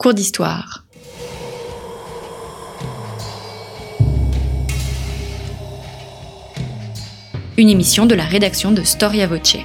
Cours 0.00 0.14
d'histoire. 0.14 0.84
Une 7.56 7.68
émission 7.68 8.06
de 8.06 8.14
la 8.14 8.22
rédaction 8.22 8.70
de 8.70 8.84
Storia 8.84 9.26
Voce. 9.26 9.56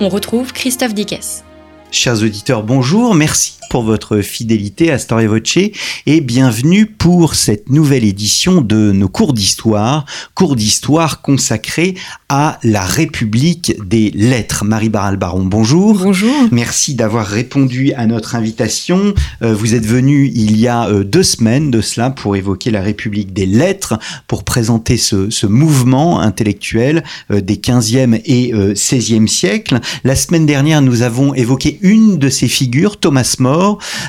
On 0.00 0.08
retrouve 0.08 0.52
Christophe 0.52 0.94
Dickès. 0.94 1.44
Chers 1.92 2.24
auditeurs, 2.24 2.64
bonjour, 2.64 3.14
merci 3.14 3.59
pour 3.70 3.84
votre 3.84 4.20
fidélité 4.20 4.90
à 4.90 4.96
Voce 4.96 5.58
et 6.06 6.20
bienvenue 6.20 6.86
pour 6.86 7.36
cette 7.36 7.70
nouvelle 7.70 8.04
édition 8.04 8.60
de 8.60 8.90
nos 8.90 9.08
cours 9.08 9.32
d'histoire, 9.32 10.04
cours 10.34 10.56
d'histoire 10.56 11.22
consacrés 11.22 11.94
à 12.28 12.58
la 12.64 12.82
République 12.82 13.76
des 13.86 14.10
lettres. 14.10 14.64
Marie 14.64 14.88
Baral 14.88 15.16
Baron, 15.16 15.44
bonjour. 15.44 16.00
Bonjour. 16.02 16.34
Merci 16.50 16.94
d'avoir 16.94 17.26
répondu 17.26 17.92
à 17.92 18.06
notre 18.06 18.34
invitation. 18.34 19.14
Euh, 19.42 19.54
vous 19.54 19.74
êtes 19.74 19.86
venu 19.86 20.30
il 20.34 20.58
y 20.58 20.66
a 20.66 20.88
euh, 20.88 21.04
deux 21.04 21.22
semaines 21.22 21.70
de 21.70 21.80
cela 21.80 22.10
pour 22.10 22.34
évoquer 22.34 22.72
la 22.72 22.82
République 22.82 23.32
des 23.32 23.46
lettres, 23.46 23.98
pour 24.26 24.42
présenter 24.42 24.96
ce, 24.96 25.30
ce 25.30 25.46
mouvement 25.46 26.20
intellectuel 26.20 27.04
euh, 27.30 27.40
des 27.40 27.56
15e 27.56 28.20
et 28.24 28.52
16e 28.52 29.28
siècles. 29.28 29.78
La 30.02 30.16
semaine 30.16 30.46
dernière, 30.46 30.82
nous 30.82 31.02
avons 31.02 31.34
évoqué 31.34 31.78
une 31.82 32.18
de 32.18 32.28
ces 32.28 32.48
figures, 32.48 32.98
Thomas 32.98 33.36
More, 33.38 33.59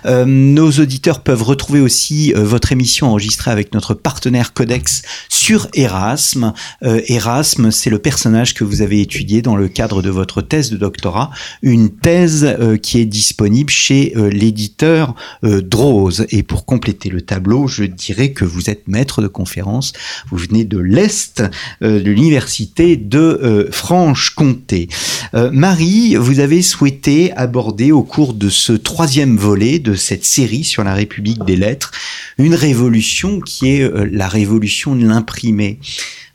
euh, 0.06 0.26
nos 0.26 0.72
auditeurs 0.72 1.22
peuvent 1.22 1.44
retrouver 1.44 1.80
aussi 1.80 2.34
euh, 2.34 2.44
votre 2.44 2.72
émission 2.72 3.08
enregistrée 3.08 3.52
avec 3.52 3.74
notre 3.74 3.94
partenaire 3.94 4.54
Codex 4.54 5.04
sur 5.30 5.68
Erasme. 5.74 6.54
Euh, 6.84 7.02
Erasme, 7.08 7.72
c'est 7.72 7.90
le 7.90 8.00
personnage 8.00 8.54
que 8.54 8.64
vous 8.64 8.82
avez 8.82 9.02
étudié 9.02 9.42
dans 9.42 9.56
le 9.56 9.68
cadre 9.68 10.02
de 10.02 10.10
votre 10.10 10.42
thèse 10.42 10.72
de 10.72 10.78
doctorat, 10.78 11.32
une 11.62 11.90
thèse 11.90 12.58
qui 12.82 13.00
est 13.00 13.06
disponible 13.06 13.70
chez 13.70 14.14
l'éditeur 14.16 15.16
Drose. 15.44 16.26
Et 16.30 16.44
pour 16.44 16.66
compléter 16.66 17.10
le 17.10 17.22
tableau, 17.22 17.68
je 17.68 17.84
dirais 17.84 18.32
que 18.32 18.46
vous 18.46 18.70
êtes 18.70 18.88
maître 18.88 19.22
de 19.22 19.28
conférence. 19.28 19.94
Vous 20.30 20.38
venez 20.38 20.64
de 20.64 20.78
l'Est 20.78 21.44
de 21.82 21.98
l'université 21.98 22.98
de 22.98 23.70
Franche-Comté. 23.72 24.90
Marie, 25.34 26.16
vous 26.16 26.40
avez 26.40 26.62
souhaité 26.62 27.32
aborder 27.34 27.92
au 27.92 28.04
cours 28.04 28.34
de 28.34 28.50
ce 28.50 28.74
troisième 28.74 29.38
volet 29.42 29.80
de 29.80 29.96
cette 29.96 30.24
série 30.24 30.64
sur 30.64 30.84
la 30.84 30.94
République 30.94 31.44
des 31.46 31.56
lettres, 31.56 31.92
une 32.38 32.54
révolution 32.54 33.40
qui 33.40 33.72
est 33.72 33.82
euh, 33.82 34.08
la 34.12 34.28
révolution 34.28 34.96
de 34.96 35.08
l'imprimé. 35.08 35.80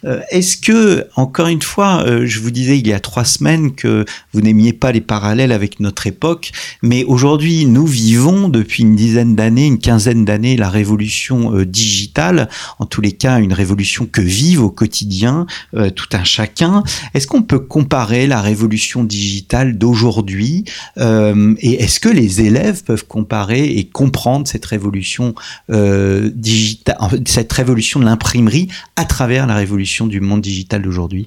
Euh, 0.06 0.20
est-ce 0.30 0.56
que, 0.56 1.06
encore 1.16 1.48
une 1.48 1.62
fois, 1.62 2.04
euh, 2.06 2.26
je 2.26 2.40
vous 2.40 2.50
disais 2.50 2.78
il 2.78 2.86
y 2.86 2.92
a 2.92 3.00
trois 3.00 3.24
semaines 3.24 3.74
que 3.74 4.04
vous 4.32 4.40
n'aimiez 4.40 4.72
pas 4.72 4.92
les 4.92 5.00
parallèles 5.00 5.52
avec 5.52 5.80
notre 5.80 6.06
époque, 6.06 6.52
mais 6.82 7.04
aujourd'hui, 7.04 7.66
nous 7.66 7.86
vivons 7.86 8.48
depuis 8.48 8.82
une 8.82 8.94
dizaine 8.94 9.34
d'années, 9.34 9.66
une 9.66 9.78
quinzaine 9.78 10.24
d'années, 10.24 10.56
la 10.56 10.70
révolution 10.70 11.56
euh, 11.56 11.66
digitale, 11.66 12.48
en 12.78 12.86
tous 12.86 13.00
les 13.00 13.12
cas, 13.12 13.40
une 13.40 13.52
révolution 13.52 14.06
que 14.06 14.20
vivent 14.20 14.62
au 14.62 14.70
quotidien 14.70 15.46
tout 15.94 16.08
un 16.12 16.24
chacun. 16.24 16.82
Est-ce 17.14 17.26
qu'on 17.26 17.42
peut 17.42 17.58
comparer 17.58 18.26
la 18.26 18.40
révolution 18.40 19.04
digitale 19.04 19.78
d'aujourd'hui 19.78 20.64
et 20.98 21.82
est-ce 21.82 22.00
que 22.00 22.08
les 22.08 22.40
élèves 22.40 22.82
peuvent 22.84 23.06
comparer 23.06 23.64
et 23.64 23.84
comprendre 23.84 24.46
cette 24.46 24.64
révolution 24.64 25.34
digitale, 25.68 26.96
cette 27.26 27.52
révolution 27.52 28.00
de 28.00 28.04
l'imprimerie 28.04 28.68
à 28.96 29.04
travers 29.04 29.46
la 29.46 29.54
révolution 29.54 29.95
du 30.04 30.20
monde 30.20 30.42
digital 30.42 30.82
d'aujourd'hui 30.82 31.26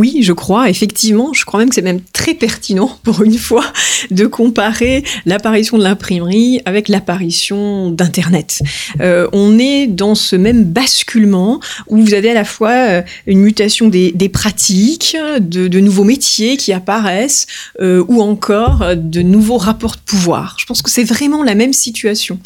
oui, 0.00 0.20
je 0.22 0.32
crois, 0.32 0.70
effectivement, 0.70 1.34
je 1.34 1.44
crois 1.44 1.60
même 1.60 1.68
que 1.68 1.74
c'est 1.74 1.82
même 1.82 2.00
très 2.00 2.32
pertinent 2.32 2.98
pour 3.02 3.22
une 3.22 3.36
fois 3.36 3.70
de 4.10 4.24
comparer 4.24 5.04
l'apparition 5.26 5.76
de 5.76 5.82
l'imprimerie 5.82 6.62
avec 6.64 6.88
l'apparition 6.88 7.90
d'Internet. 7.90 8.62
Euh, 9.02 9.28
on 9.34 9.58
est 9.58 9.86
dans 9.86 10.14
ce 10.14 10.36
même 10.36 10.64
basculement 10.64 11.60
où 11.86 11.98
vous 11.98 12.14
avez 12.14 12.30
à 12.30 12.34
la 12.34 12.46
fois 12.46 12.70
euh, 12.70 13.02
une 13.26 13.40
mutation 13.40 13.88
des, 13.88 14.12
pratiques, 14.32 15.18
de, 15.38 15.80
nouveaux 15.80 16.04
métiers 16.04 16.56
qui 16.56 16.72
apparaissent, 16.72 17.46
euh, 17.82 18.02
ou 18.08 18.22
encore 18.22 18.96
de 18.96 19.20
nouveaux 19.20 19.58
rapports 19.58 19.96
de 19.96 20.00
pouvoir. 20.06 20.56
Je 20.58 20.64
pense 20.64 20.80
que 20.80 20.90
c'est 20.90 21.04
vraiment 21.04 21.42
la 21.42 21.54
même 21.54 21.74
situation. 21.74 22.38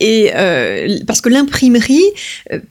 Et 0.00 0.30
parce 1.06 1.20
que 1.20 1.28
l'imprimerie 1.28 2.00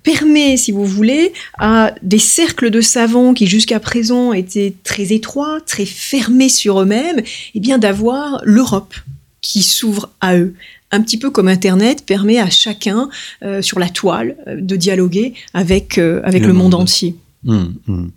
permet, 0.02 0.58
si 0.58 0.72
vous 0.72 0.86
voulez, 0.86 1.32
à 1.60 1.94
des 2.02 2.18
cercles 2.18 2.72
de 2.72 2.82
savants 2.82 3.36
qui 3.36 3.46
jusqu'à 3.46 3.80
présent 3.80 4.31
étaient 4.34 4.74
très 4.84 5.14
étroits, 5.14 5.60
très 5.66 5.86
fermés 5.86 6.50
sur 6.50 6.82
eux-mêmes, 6.82 7.20
et 7.20 7.26
eh 7.56 7.60
bien 7.60 7.78
d'avoir 7.78 8.42
l'Europe 8.44 8.96
qui 9.42 9.64
s'ouvre 9.64 10.10
à 10.22 10.38
eux. 10.38 10.54
Un 10.92 11.02
petit 11.02 11.18
peu 11.18 11.30
comme 11.30 11.48
Internet 11.48 12.06
permet 12.06 12.40
à 12.40 12.50
chacun 12.50 13.10
euh, 13.44 13.62
sur 13.62 13.80
la 13.80 13.90
toile 13.90 14.36
euh, 14.48 14.60
de 14.60 14.76
dialoguer 14.76 15.34
avec, 15.54 15.98
euh, 15.98 16.22
avec 16.24 16.46
le, 16.46 16.54
monde, 16.54 16.74
entier. 16.74 17.16
Hum, 17.48 17.76
hum. 17.88 18.12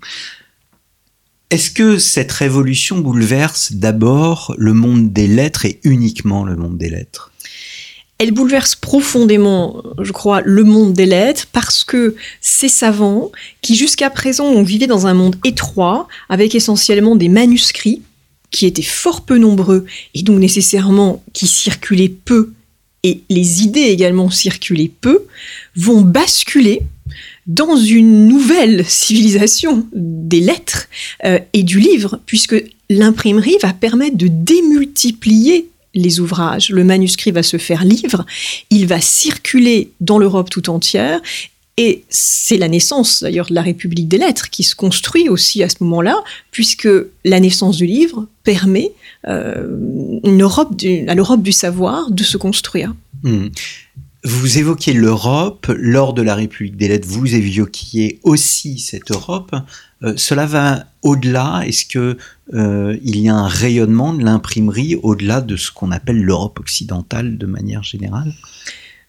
Est-ce 1.50 1.70
que 1.70 1.98
cette 1.98 2.32
révolution 2.32 2.98
bouleverse 2.98 3.72
d'abord 3.72 4.54
le 4.58 4.72
monde 4.72 5.12
des 5.12 5.28
lettres 5.28 5.66
et 5.66 5.78
uniquement 5.84 6.44
le 6.44 6.56
monde 6.56 6.76
des 6.76 6.90
lettres? 6.90 7.30
Elle 8.18 8.30
bouleverse 8.30 8.76
profondément, 8.76 9.82
je 10.00 10.12
crois, 10.12 10.40
le 10.44 10.62
monde 10.62 10.92
des 10.92 11.06
lettres 11.06 11.46
parce 11.52 11.84
que 11.84 12.14
ces 12.40 12.68
savants, 12.68 13.32
qui 13.60 13.74
jusqu'à 13.74 14.08
présent 14.10 14.46
ont 14.46 14.62
vivé 14.62 14.86
dans 14.86 15.06
un 15.06 15.14
monde 15.14 15.36
étroit, 15.44 16.08
avec 16.28 16.54
essentiellement 16.54 17.16
des 17.16 17.28
manuscrits, 17.28 18.02
qui 18.50 18.66
étaient 18.66 18.82
fort 18.82 19.22
peu 19.22 19.36
nombreux 19.36 19.84
et 20.14 20.22
donc 20.22 20.38
nécessairement 20.38 21.24
qui 21.32 21.48
circulaient 21.48 22.08
peu, 22.08 22.52
et 23.02 23.22
les 23.28 23.62
idées 23.62 23.80
également 23.80 24.30
circulaient 24.30 24.92
peu, 25.00 25.26
vont 25.76 26.00
basculer 26.00 26.82
dans 27.46 27.76
une 27.76 28.28
nouvelle 28.28 28.84
civilisation 28.86 29.86
des 29.92 30.40
lettres 30.40 30.86
euh, 31.24 31.38
et 31.52 31.64
du 31.64 31.80
livre, 31.80 32.20
puisque 32.26 32.56
l'imprimerie 32.88 33.58
va 33.60 33.72
permettre 33.72 34.16
de 34.16 34.28
démultiplier 34.28 35.68
les 35.94 36.20
ouvrages. 36.20 36.70
Le 36.70 36.84
manuscrit 36.84 37.30
va 37.30 37.42
se 37.42 37.56
faire 37.56 37.84
livre, 37.84 38.24
il 38.70 38.86
va 38.86 39.00
circuler 39.00 39.90
dans 40.00 40.18
l'Europe 40.18 40.50
tout 40.50 40.70
entière. 40.70 41.20
Et 41.76 42.04
c'est 42.08 42.56
la 42.56 42.68
naissance 42.68 43.22
d'ailleurs 43.22 43.46
de 43.46 43.54
la 43.54 43.62
République 43.62 44.06
des 44.06 44.18
lettres 44.18 44.48
qui 44.48 44.62
se 44.62 44.76
construit 44.76 45.28
aussi 45.28 45.62
à 45.64 45.68
ce 45.68 45.76
moment-là, 45.80 46.22
puisque 46.52 46.88
la 47.24 47.40
naissance 47.40 47.76
du 47.76 47.86
livre 47.86 48.26
permet 48.44 48.92
euh, 49.26 50.20
à 50.24 51.14
l'Europe 51.14 51.42
du 51.42 51.52
savoir 51.52 52.10
de 52.12 52.22
se 52.22 52.36
construire. 52.36 52.94
Hmm. 53.24 53.48
Vous 54.24 54.58
évoquez 54.58 54.94
l'Europe 54.94 55.70
lors 55.76 56.14
de 56.14 56.22
la 56.22 56.34
République 56.34 56.78
des 56.78 56.88
lettres, 56.88 57.06
vous 57.06 57.34
évoquiez 57.34 58.20
aussi 58.22 58.78
cette 58.78 59.10
Europe. 59.10 59.54
Euh, 60.02 60.14
cela 60.16 60.46
va 60.46 60.84
au-delà 61.02 61.62
Est-ce 61.66 61.84
que 61.84 62.16
euh, 62.54 62.96
il 63.02 63.18
y 63.18 63.28
a 63.28 63.34
un 63.34 63.46
rayonnement 63.46 64.14
de 64.14 64.24
l'imprimerie 64.24 64.96
au-delà 65.02 65.42
de 65.42 65.56
ce 65.56 65.70
qu'on 65.70 65.90
appelle 65.90 66.22
l'Europe 66.22 66.58
occidentale 66.58 67.36
de 67.36 67.44
manière 67.44 67.82
générale? 67.82 68.32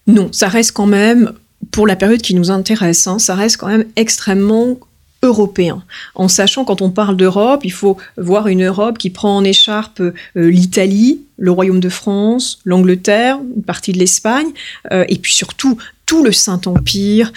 Non, 0.08 0.34
ça 0.34 0.50
reste 0.50 0.74
quand 0.74 0.86
même 0.86 1.32
pour 1.72 1.88
la 1.88 1.96
période 1.96 2.22
qui 2.22 2.36
nous 2.36 2.52
intéresse, 2.52 3.08
hein, 3.08 3.18
ça 3.18 3.36
reste 3.36 3.58
quand 3.58 3.68
même 3.68 3.86
extrêmement 3.96 4.78
européen. 5.26 5.84
En 6.16 6.28
sachant, 6.28 6.64
quand 6.66 6.82
on 6.82 6.90
parle 6.90 7.18
d'Europe, 7.18 7.62
il 7.64 7.72
faut 7.72 7.98
voir 8.18 8.48
une 8.48 8.64
Europe 8.64 8.98
qui 8.98 9.10
prend 9.10 9.36
en 9.36 9.44
écharpe 9.44 10.00
euh, 10.00 10.14
l'Italie, 10.36 11.22
le 11.38 11.52
Royaume 11.52 11.80
de 11.80 11.90
France, 11.90 12.60
l'Angleterre, 12.64 13.40
une 13.56 13.64
partie 13.64 13.92
de 13.92 14.00
l'Espagne, 14.00 14.48
et 14.92 15.18
puis 15.18 15.34
surtout 15.34 15.78
tout 16.06 16.24
le 16.24 16.32
Saint-Empire 16.32 17.34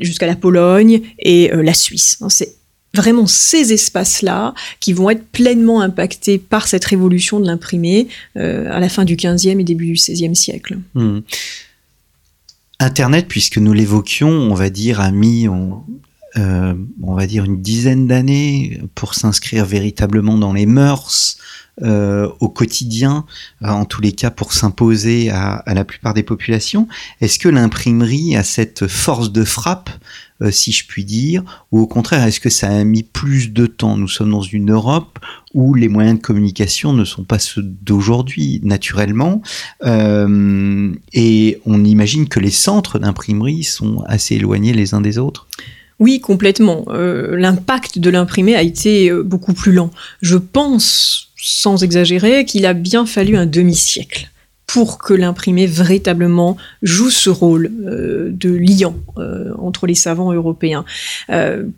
jusqu'à 0.00 0.26
la 0.26 0.36
Pologne 0.36 1.00
et 1.18 1.50
la 1.54 1.72
Suisse. 1.72 2.18
Hein, 2.20 2.28
c'est 2.28 2.58
vraiment 2.94 3.26
ces 3.26 3.72
espaces-là 3.72 4.54
qui 4.80 4.92
vont 4.92 5.10
être 5.10 5.24
pleinement 5.26 5.80
impactés 5.80 6.38
par 6.38 6.68
cette 6.68 6.84
révolution 6.84 7.40
de 7.40 7.46
l'imprimé 7.46 8.08
euh, 8.36 8.70
à 8.72 8.80
la 8.80 8.88
fin 8.88 9.04
du 9.04 9.16
15e 9.16 9.60
et 9.60 9.64
début 9.64 9.86
du 9.86 9.94
16e 9.94 10.34
siècle. 10.34 10.78
Hmm. 10.94 11.20
Internet, 12.80 13.26
puisque 13.28 13.58
nous 13.58 13.72
l'évoquions, 13.72 14.30
on 14.30 14.54
va 14.54 14.70
dire, 14.70 15.00
a 15.00 15.10
mis, 15.10 15.48
on, 15.48 15.82
euh, 16.38 16.74
on 17.02 17.14
va 17.14 17.26
dire, 17.26 17.44
une 17.44 17.60
dizaine 17.60 18.06
d'années 18.06 18.80
pour 18.94 19.14
s'inscrire 19.14 19.64
véritablement 19.64 20.38
dans 20.38 20.52
les 20.52 20.66
mœurs, 20.66 21.38
euh, 21.82 22.28
au 22.40 22.48
quotidien, 22.48 23.24
en 23.62 23.84
tous 23.84 24.00
les 24.00 24.10
cas 24.10 24.32
pour 24.32 24.52
s'imposer 24.52 25.30
à, 25.30 25.62
la 25.66 25.84
plupart 25.84 26.12
des 26.12 26.24
populations. 26.24 26.88
Est-ce 27.20 27.38
que 27.38 27.48
l'imprimerie 27.48 28.36
a 28.36 28.42
cette 28.42 28.88
force 28.88 29.30
de 29.30 29.44
frappe 29.44 29.90
euh, 30.40 30.52
si 30.52 30.70
je 30.70 30.86
puis 30.86 31.04
dire, 31.04 31.42
ou 31.72 31.80
au 31.80 31.86
contraire, 31.86 32.24
est-ce 32.24 32.38
que 32.38 32.50
ça 32.50 32.68
a 32.68 32.84
mis 32.84 33.02
plus 33.02 33.52
de 33.52 33.66
temps? 33.66 33.96
Nous 33.96 34.08
sommes 34.08 34.30
dans 34.30 34.40
une 34.40 34.70
Europe 34.70 35.18
où 35.52 35.74
les 35.74 35.88
moyens 35.88 36.18
de 36.18 36.22
communication 36.22 36.92
ne 36.92 37.04
sont 37.04 37.24
pas 37.24 37.40
ceux 37.40 37.62
d'aujourd'hui, 37.62 38.60
naturellement, 38.62 39.42
euh, 39.84 40.92
et 41.12 41.60
on 41.66 41.84
imagine 41.84 42.28
que 42.28 42.38
les 42.38 42.50
centres 42.50 43.00
d'imprimerie 43.00 43.64
sont 43.64 44.04
assez 44.06 44.36
éloignés 44.36 44.72
les 44.72 44.94
uns 44.94 45.00
des 45.00 45.18
autres. 45.18 45.48
Oui, 45.98 46.20
complètement. 46.20 46.84
Euh, 46.88 47.36
l'impact 47.36 47.98
de 47.98 48.10
l'imprimé 48.10 48.54
a 48.54 48.62
été 48.62 49.10
euh, 49.10 49.22
beaucoup 49.22 49.52
plus 49.52 49.72
lent. 49.72 49.90
Je 50.22 50.36
pense, 50.36 51.30
sans 51.36 51.82
exagérer, 51.82 52.44
qu'il 52.44 52.66
a 52.66 52.72
bien 52.72 53.04
fallu 53.04 53.36
un 53.36 53.46
demi-siècle 53.46 54.30
pour 54.66 54.98
que 54.98 55.14
l'imprimé 55.14 55.66
véritablement 55.66 56.58
joue 56.82 57.08
ce 57.08 57.30
rôle 57.30 57.70
euh, 57.86 58.28
de 58.30 58.50
liant 58.50 58.96
entre 59.58 59.86
les 59.86 59.94
savants 59.94 60.32
européens. 60.32 60.84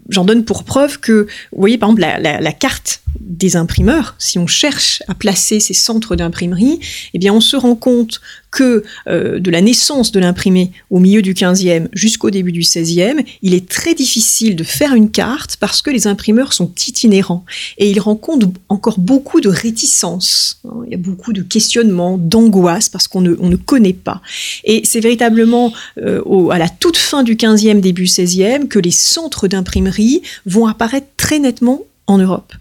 J'en 0.09 0.25
donne 0.25 0.45
pour 0.45 0.65
preuve 0.65 0.99
que, 0.99 1.27
vous 1.53 1.61
voyez, 1.61 1.79
par 1.79 1.91
exemple, 1.91 2.03
la, 2.03 2.53
carte 2.53 3.03
des 3.19 3.57
imprimeurs, 3.57 4.15
si 4.19 4.39
on 4.39 4.47
cherche 4.47 5.03
à 5.09 5.15
placer 5.15 5.61
ces 5.61 5.75
centres 5.75 6.17
d'imprimerie, 6.17 6.81
eh 7.15 7.19
bien, 7.19 7.33
on 7.33 7.41
se 7.41 7.57
rend 7.57 7.75
compte 7.75 8.21
que 8.51 8.83
euh, 9.07 9.39
de 9.39 9.51
la 9.51 9.61
naissance 9.61 10.13
de 10.13 10.21
l'imprimé 10.21 10.73
au 10.91 10.99
milieu 10.99 11.23
du 11.23 11.35
15e 11.35 11.89
jusqu'au 11.93 12.31
début 12.31 12.53
du 12.53 12.63
16e, 12.63 13.25
il 13.43 13.55
est 13.55 13.69
très 13.69 13.95
difficile 13.95 14.57
de 14.57 14.65
faire 14.65 14.95
une 14.95 15.11
carte 15.11 15.57
parce 15.57 15.83
que 15.83 15.91
les 15.91 16.07
imprimeurs 16.07 16.53
sont 16.53 16.73
itinérants 16.87 17.45
et 17.79 17.91
ils 17.91 18.01
rencontrent 18.01 18.49
encore 18.69 18.99
beaucoup 18.99 19.41
de 19.41 19.49
réticences. 19.49 20.61
Il 20.87 20.91
y 20.91 20.95
a 20.95 20.99
beaucoup 20.99 21.33
de 21.33 21.43
questionnements, 21.43 22.19
d'angoisse 22.19 22.89
parce 22.89 23.07
qu'on 23.07 23.21
ne, 23.21 23.37
on 23.39 23.49
ne 23.49 23.57
connaît 23.57 23.93
pas. 23.93 24.21
Et 24.65 24.83
c'est 24.85 25.01
véritablement 25.01 25.73
euh, 25.99 26.21
au, 26.25 26.51
à 26.51 26.59
la 26.59 26.69
toute 26.69 26.97
fin 26.97 27.23
du 27.23 27.37
15e, 27.37 27.81
début 27.81 28.05
16e 28.05 28.69
que 28.69 28.79
les 28.79 28.91
centres 28.91 29.49
d'imprimerie 29.49 30.23
vont 30.47 30.67
apparaître 30.67 31.07
très 31.17 31.39
nettement 31.39 31.83
en 32.11 32.19
Europe. 32.19 32.53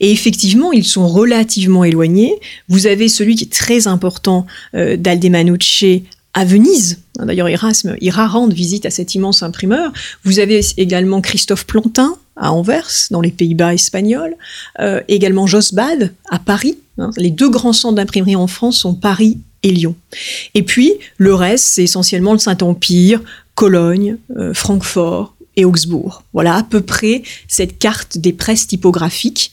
Et 0.00 0.10
effectivement, 0.10 0.72
ils 0.72 0.84
sont 0.84 1.06
relativement 1.06 1.84
éloignés. 1.84 2.34
Vous 2.68 2.86
avez 2.86 3.08
celui 3.08 3.36
qui 3.36 3.44
est 3.44 3.52
très 3.52 3.86
important 3.86 4.46
euh, 4.74 4.96
d'Aldemanucce 4.96 5.84
à 6.34 6.44
Venise. 6.44 6.98
D'ailleurs, 7.18 7.48
Erasme 7.48 7.96
ira 8.00 8.26
rendre 8.26 8.52
visite 8.52 8.84
à 8.84 8.90
cet 8.90 9.14
immense 9.14 9.42
imprimeur. 9.42 9.92
Vous 10.24 10.38
avez 10.38 10.60
également 10.76 11.20
Christophe 11.20 11.66
Plantin 11.66 12.16
à 12.36 12.52
Anvers, 12.52 12.90
dans 13.10 13.22
les 13.22 13.30
Pays-Bas 13.30 13.72
espagnols. 13.72 14.34
Euh, 14.80 15.00
également 15.08 15.46
Josbad 15.46 16.12
à 16.28 16.38
Paris. 16.38 16.76
Hein. 16.98 17.10
Les 17.16 17.30
deux 17.30 17.48
grands 17.48 17.72
centres 17.72 17.94
d'imprimerie 17.94 18.36
en 18.36 18.48
France 18.48 18.78
sont 18.78 18.94
Paris 18.94 19.38
et 19.62 19.70
Lyon. 19.70 19.94
Et 20.54 20.62
puis, 20.62 20.94
le 21.16 21.32
reste, 21.32 21.64
c'est 21.64 21.84
essentiellement 21.84 22.32
le 22.32 22.38
Saint-Empire, 22.38 23.22
Cologne, 23.54 24.18
euh, 24.36 24.52
Francfort, 24.52 25.35
et 25.56 25.64
Augsbourg. 25.64 26.22
Voilà 26.32 26.56
à 26.56 26.62
peu 26.62 26.80
près 26.80 27.22
cette 27.48 27.78
carte 27.78 28.18
des 28.18 28.32
presses 28.32 28.66
typographiques 28.66 29.52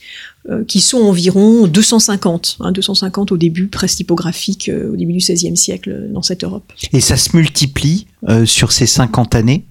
euh, 0.50 0.62
qui 0.64 0.80
sont 0.80 0.98
environ 0.98 1.66
250, 1.66 2.58
hein, 2.60 2.72
250 2.72 3.32
au 3.32 3.36
début, 3.36 3.68
presses 3.68 3.96
typographiques 3.96 4.68
euh, 4.68 4.92
au 4.92 4.96
début 4.96 5.14
du 5.14 5.18
XVIe 5.18 5.56
siècle 5.56 5.90
euh, 5.90 6.12
dans 6.12 6.22
cette 6.22 6.44
Europe. 6.44 6.70
Et 6.92 7.00
ça 7.00 7.16
se 7.16 7.34
multiplie 7.34 8.06
euh, 8.28 8.44
sur 8.44 8.72
ces 8.72 8.86
50 8.86 9.34
années? 9.34 9.64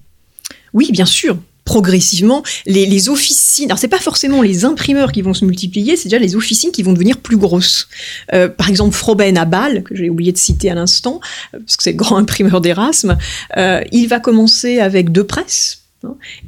Oui, 0.72 0.90
bien 0.92 1.06
sûr. 1.06 1.38
Progressivement, 1.64 2.42
les, 2.66 2.84
les 2.84 3.08
officines, 3.08 3.66
alors 3.66 3.78
c'est 3.78 3.88
pas 3.88 3.98
forcément 3.98 4.42
les 4.42 4.66
imprimeurs 4.66 5.12
qui 5.12 5.22
vont 5.22 5.32
se 5.32 5.46
multiplier, 5.46 5.96
c'est 5.96 6.10
déjà 6.10 6.18
les 6.18 6.36
officines 6.36 6.72
qui 6.72 6.82
vont 6.82 6.92
devenir 6.92 7.18
plus 7.18 7.38
grosses. 7.38 7.88
Euh, 8.34 8.48
par 8.48 8.68
exemple, 8.68 8.94
Froben 8.94 9.38
à 9.38 9.46
Bâle, 9.46 9.82
que 9.82 9.96
j'ai 9.96 10.10
oublié 10.10 10.30
de 10.30 10.36
citer 10.36 10.70
à 10.70 10.74
l'instant, 10.74 11.20
parce 11.52 11.76
que 11.78 11.82
c'est 11.82 11.92
le 11.92 11.96
grand 11.96 12.16
imprimeur 12.18 12.60
d'Erasme, 12.60 13.16
euh, 13.56 13.80
il 13.92 14.08
va 14.08 14.20
commencer 14.20 14.78
avec 14.78 15.10
deux 15.10 15.24
presses, 15.24 15.83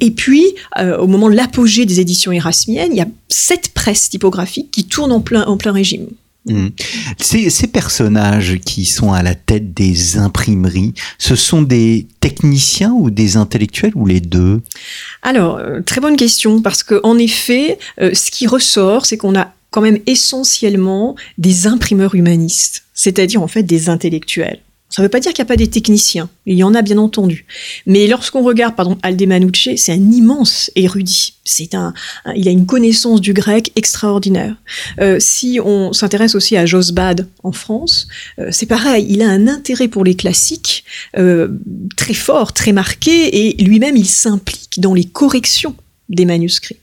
et 0.01 0.11
puis, 0.11 0.43
euh, 0.79 0.97
au 0.97 1.07
moment 1.07 1.29
de 1.29 1.35
l'apogée 1.35 1.85
des 1.85 1.99
éditions 1.99 2.31
érasmiennes, 2.31 2.91
il 2.91 2.97
y 2.97 3.01
a 3.01 3.07
sept 3.29 3.69
presses 3.73 4.09
typographiques 4.09 4.71
qui 4.71 4.85
tournent 4.85 5.11
en 5.11 5.21
plein, 5.21 5.45
en 5.45 5.57
plein 5.57 5.71
régime. 5.71 6.07
Mmh. 6.45 6.67
Ces, 7.19 7.49
ces, 7.49 7.67
personnages 7.67 8.57
qui 8.65 8.85
sont 8.85 9.11
à 9.11 9.21
la 9.21 9.35
tête 9.35 9.73
des 9.73 10.17
imprimeries, 10.17 10.93
ce 11.17 11.35
sont 11.35 11.61
des 11.61 12.07
techniciens 12.21 12.93
ou 12.93 13.09
des 13.09 13.35
intellectuels 13.35 13.91
ou 13.95 14.05
les 14.05 14.21
deux? 14.21 14.61
Alors, 15.23 15.57
euh, 15.57 15.81
très 15.81 15.99
bonne 15.99 16.15
question, 16.15 16.61
parce 16.61 16.83
qu'en 16.83 17.17
effet, 17.17 17.77
euh, 18.01 18.13
ce 18.13 18.31
qui 18.31 18.47
ressort, 18.47 19.05
c'est 19.05 19.17
qu'on 19.17 19.37
a 19.37 19.51
quand 19.71 19.81
même 19.81 19.99
essentiellement 20.05 21.15
des 21.37 21.67
imprimeurs 21.67 22.15
humanistes, 22.15 22.85
c'est-à-dire 22.93 23.41
en 23.41 23.47
fait 23.47 23.63
des 23.63 23.89
intellectuels. 23.89 24.61
Ça 24.89 25.01
ne 25.01 25.05
veut 25.05 25.09
pas 25.09 25.19
dire 25.19 25.33
qu'il 25.33 25.43
n'y 25.43 25.47
a 25.47 25.53
pas 25.53 25.57
des 25.57 25.69
techniciens. 25.69 26.29
Il 26.45 26.57
y 26.57 26.63
en 26.63 26.73
a 26.73 26.81
bien 26.81 26.97
entendu. 26.97 27.45
Mais 27.85 28.07
lorsqu'on 28.07 28.41
regarde, 28.41 28.75
pardon, 28.75 28.97
Aldemanucce, 29.03 29.69
c'est 29.75 29.91
un 29.91 30.11
immense 30.11 30.71
érudit. 30.75 31.33
C'est 31.43 31.75
un, 31.75 31.93
un, 32.23 32.33
il 32.33 32.47
a 32.47 32.51
une 32.51 32.65
connaissance 32.65 33.19
du 33.19 33.33
grec 33.33 33.71
extraordinaire. 33.75 34.55
Euh, 35.01 35.17
si 35.19 35.59
on 35.63 35.91
s'intéresse 35.91 36.35
aussi 36.35 36.55
à 36.55 36.65
Josbad 36.65 37.27
en 37.43 37.51
France, 37.51 38.07
euh, 38.39 38.47
c'est 38.51 38.65
pareil. 38.65 39.05
Il 39.09 39.21
a 39.21 39.29
un 39.29 39.47
intérêt 39.47 39.89
pour 39.89 40.05
les 40.05 40.15
classiques 40.15 40.85
euh, 41.17 41.49
très 41.97 42.13
fort, 42.13 42.53
très 42.53 42.71
marqué, 42.71 43.49
et 43.49 43.63
lui-même 43.63 43.97
il 43.97 44.07
s'implique 44.07 44.79
dans 44.79 44.93
les 44.93 45.05
corrections 45.05 45.75
des 46.09 46.25
manuscrits. 46.25 46.77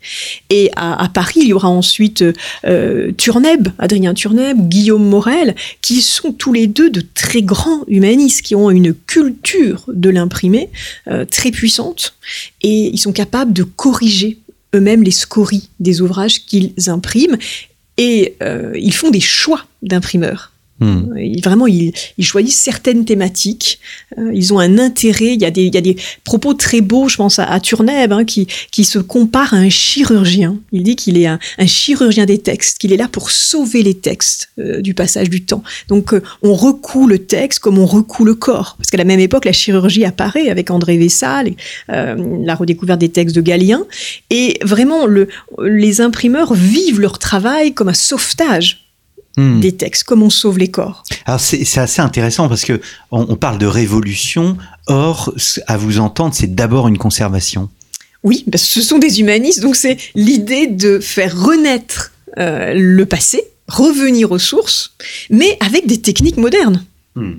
Et 0.50 0.70
à, 0.76 1.08
Paris, 1.12 1.40
il 1.40 1.48
y 1.48 1.52
aura 1.52 1.68
ensuite 1.68 2.24
euh, 2.66 3.12
Turneb, 3.12 3.68
Adrien 3.78 4.14
Turneb, 4.14 4.68
Guillaume 4.68 5.06
Morel, 5.06 5.54
qui 5.80 6.02
sont 6.02 6.32
tous 6.32 6.52
les 6.52 6.66
deux 6.66 6.90
de 6.90 7.02
très 7.14 7.42
grands 7.42 7.84
humanistes, 7.88 8.42
qui 8.42 8.54
ont 8.54 8.70
une 8.70 8.94
culture 8.94 9.84
de 9.88 10.10
l'imprimé 10.10 10.70
euh, 11.08 11.24
très 11.24 11.50
puissante, 11.50 12.14
et 12.62 12.90
ils 12.92 12.98
sont 12.98 13.12
capables 13.12 13.52
de 13.52 13.62
corriger 13.62 14.38
eux-mêmes 14.74 15.02
les 15.02 15.10
scories 15.10 15.68
des 15.80 16.00
ouvrages 16.00 16.44
qu'ils 16.44 16.72
impriment, 16.86 17.38
et 17.96 18.34
euh, 18.42 18.72
ils 18.74 18.94
font 18.94 19.10
des 19.10 19.20
choix 19.20 19.64
d'imprimeurs. 19.82 20.53
Mmh. 20.80 21.18
Ils, 21.18 21.40
vraiment, 21.42 21.68
ils, 21.68 21.92
ils, 22.18 22.24
choisissent 22.24 22.60
certaines 22.60 23.04
thématiques. 23.04 23.78
Euh, 24.18 24.32
ils 24.34 24.52
ont 24.52 24.58
un 24.58 24.78
intérêt. 24.78 25.34
Il 25.34 25.40
y, 25.40 25.44
a 25.44 25.50
des, 25.50 25.64
il 25.64 25.74
y 25.74 25.78
a 25.78 25.80
des 25.80 25.96
propos 26.24 26.52
très 26.54 26.80
beaux, 26.80 27.08
je 27.08 27.16
pense 27.16 27.38
à, 27.38 27.44
à 27.44 27.60
Turneb, 27.60 28.12
hein, 28.12 28.24
qui, 28.24 28.48
qui 28.72 28.82
se 28.82 28.98
compare 28.98 29.54
à 29.54 29.58
un 29.58 29.68
chirurgien. 29.68 30.56
Il 30.72 30.82
dit 30.82 30.96
qu'il 30.96 31.16
est 31.16 31.26
un, 31.26 31.38
un, 31.58 31.66
chirurgien 31.66 32.26
des 32.26 32.38
textes, 32.38 32.78
qu'il 32.78 32.92
est 32.92 32.96
là 32.96 33.06
pour 33.06 33.30
sauver 33.30 33.84
les 33.84 33.94
textes 33.94 34.50
euh, 34.58 34.80
du 34.80 34.94
passage 34.94 35.30
du 35.30 35.44
temps. 35.44 35.62
Donc, 35.88 36.12
euh, 36.12 36.22
on 36.42 36.54
recoue 36.54 37.06
le 37.06 37.20
texte 37.20 37.60
comme 37.60 37.78
on 37.78 37.86
recoue 37.86 38.24
le 38.24 38.34
corps. 38.34 38.74
Parce 38.76 38.90
qu'à 38.90 38.98
la 38.98 39.04
même 39.04 39.20
époque, 39.20 39.44
la 39.44 39.52
chirurgie 39.52 40.04
apparaît 40.04 40.48
avec 40.48 40.72
André 40.72 40.98
Vessal, 40.98 41.52
euh, 41.90 42.16
la 42.44 42.56
redécouverte 42.56 42.98
des 42.98 43.10
textes 43.10 43.36
de 43.36 43.40
Galien. 43.40 43.84
Et 44.30 44.58
vraiment, 44.62 45.06
le, 45.06 45.28
les 45.62 46.00
imprimeurs 46.00 46.52
vivent 46.52 47.00
leur 47.00 47.20
travail 47.20 47.74
comme 47.74 47.88
un 47.88 47.94
sauvetage 47.94 48.83
Mmh. 49.36 49.58
des 49.58 49.72
textes, 49.72 50.04
comme 50.04 50.22
on 50.22 50.30
sauve 50.30 50.58
les 50.58 50.68
corps. 50.68 51.02
Alors 51.26 51.40
c'est 51.40 51.78
assez 51.78 52.00
intéressant 52.00 52.48
parce 52.48 52.64
que 52.64 52.80
on, 53.10 53.26
on, 53.28 53.34
parle 53.34 53.58
de 53.58 53.66
révolution, 53.66 54.56
or 54.86 55.34
à 55.66 55.76
vous 55.76 55.98
entendre, 55.98 56.36
c'est 56.36 56.54
d'abord 56.54 56.86
une 56.86 56.98
conservation. 56.98 57.68
Oui, 58.22 58.44
parce 58.50 58.62
que 58.64 58.70
ce 58.70 58.82
sont 58.82 58.98
des 58.98 59.20
humanistes, 59.20 59.60
donc 59.60 59.74
c'est 59.74 59.98
l'idée 60.14 60.68
de 60.68 61.00
faire 61.00 61.36
renaître 61.36 62.12
euh, 62.38 62.74
le 62.74 63.06
passé, 63.06 63.42
revenir 63.66 64.30
aux 64.30 64.38
sources, 64.38 64.94
mais 65.30 65.58
avec 65.58 65.88
des 65.88 66.00
techniques 66.00 66.36
modernes. 66.36 66.84
Mmh 67.16 67.32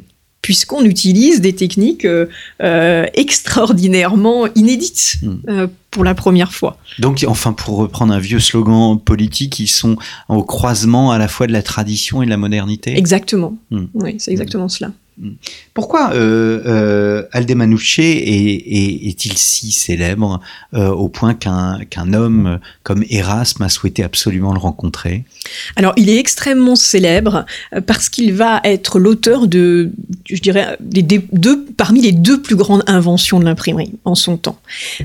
puisqu'on 0.45 0.83
utilise 0.83 1.41
des 1.41 1.55
techniques 1.55 2.05
euh, 2.05 2.27
euh, 2.61 3.07
extraordinairement 3.15 4.45
inédites 4.53 5.15
mmh. 5.23 5.33
euh, 5.49 5.67
pour 5.89 6.03
la 6.03 6.13
première 6.13 6.53
fois. 6.53 6.77
Donc, 6.99 7.25
enfin, 7.27 7.51
pour 7.51 7.77
reprendre 7.77 8.13
un 8.13 8.19
vieux 8.19 8.39
slogan 8.39 8.99
politique, 8.99 9.59
ils 9.59 9.67
sont 9.67 9.95
au 10.29 10.43
croisement 10.43 11.09
à 11.09 11.17
la 11.17 11.27
fois 11.27 11.47
de 11.47 11.51
la 11.51 11.63
tradition 11.63 12.21
et 12.21 12.25
de 12.25 12.29
la 12.29 12.37
modernité. 12.37 12.95
Exactement. 12.95 13.57
Mmh. 13.71 13.85
Oui, 13.95 14.15
c'est 14.19 14.29
exactement 14.29 14.65
mmh. 14.65 14.69
cela. 14.69 14.91
Pourquoi 15.73 16.11
euh, 16.13 16.61
euh, 16.65 17.23
est, 17.33 19.07
est-il 19.07 19.37
si 19.37 19.71
célèbre 19.71 20.41
euh, 20.73 20.89
au 20.89 21.07
point 21.07 21.33
qu'un 21.33 21.79
qu'un 21.89 22.13
homme 22.13 22.59
comme 22.83 23.03
Erasme 23.09 23.63
a 23.63 23.69
souhaité 23.69 24.03
absolument 24.03 24.53
le 24.53 24.59
rencontrer? 24.59 25.23
Alors, 25.77 25.93
il 25.95 26.09
est 26.09 26.17
extrêmement 26.17 26.75
célèbre 26.75 27.45
parce 27.85 28.09
qu'il 28.09 28.33
va 28.33 28.59
être 28.63 28.99
l'auteur 28.99 29.47
de, 29.47 29.91
je 30.25 30.41
dirais, 30.41 30.75
des, 30.81 31.01
des 31.01 31.25
deux, 31.31 31.65
parmi 31.77 32.01
les 32.01 32.11
deux 32.11 32.41
plus 32.41 32.55
grandes 32.55 32.83
inventions 32.87 33.39
de 33.39 33.45
l'imprimerie 33.45 33.93
en 34.03 34.15
son 34.15 34.37
temps. 34.37 34.59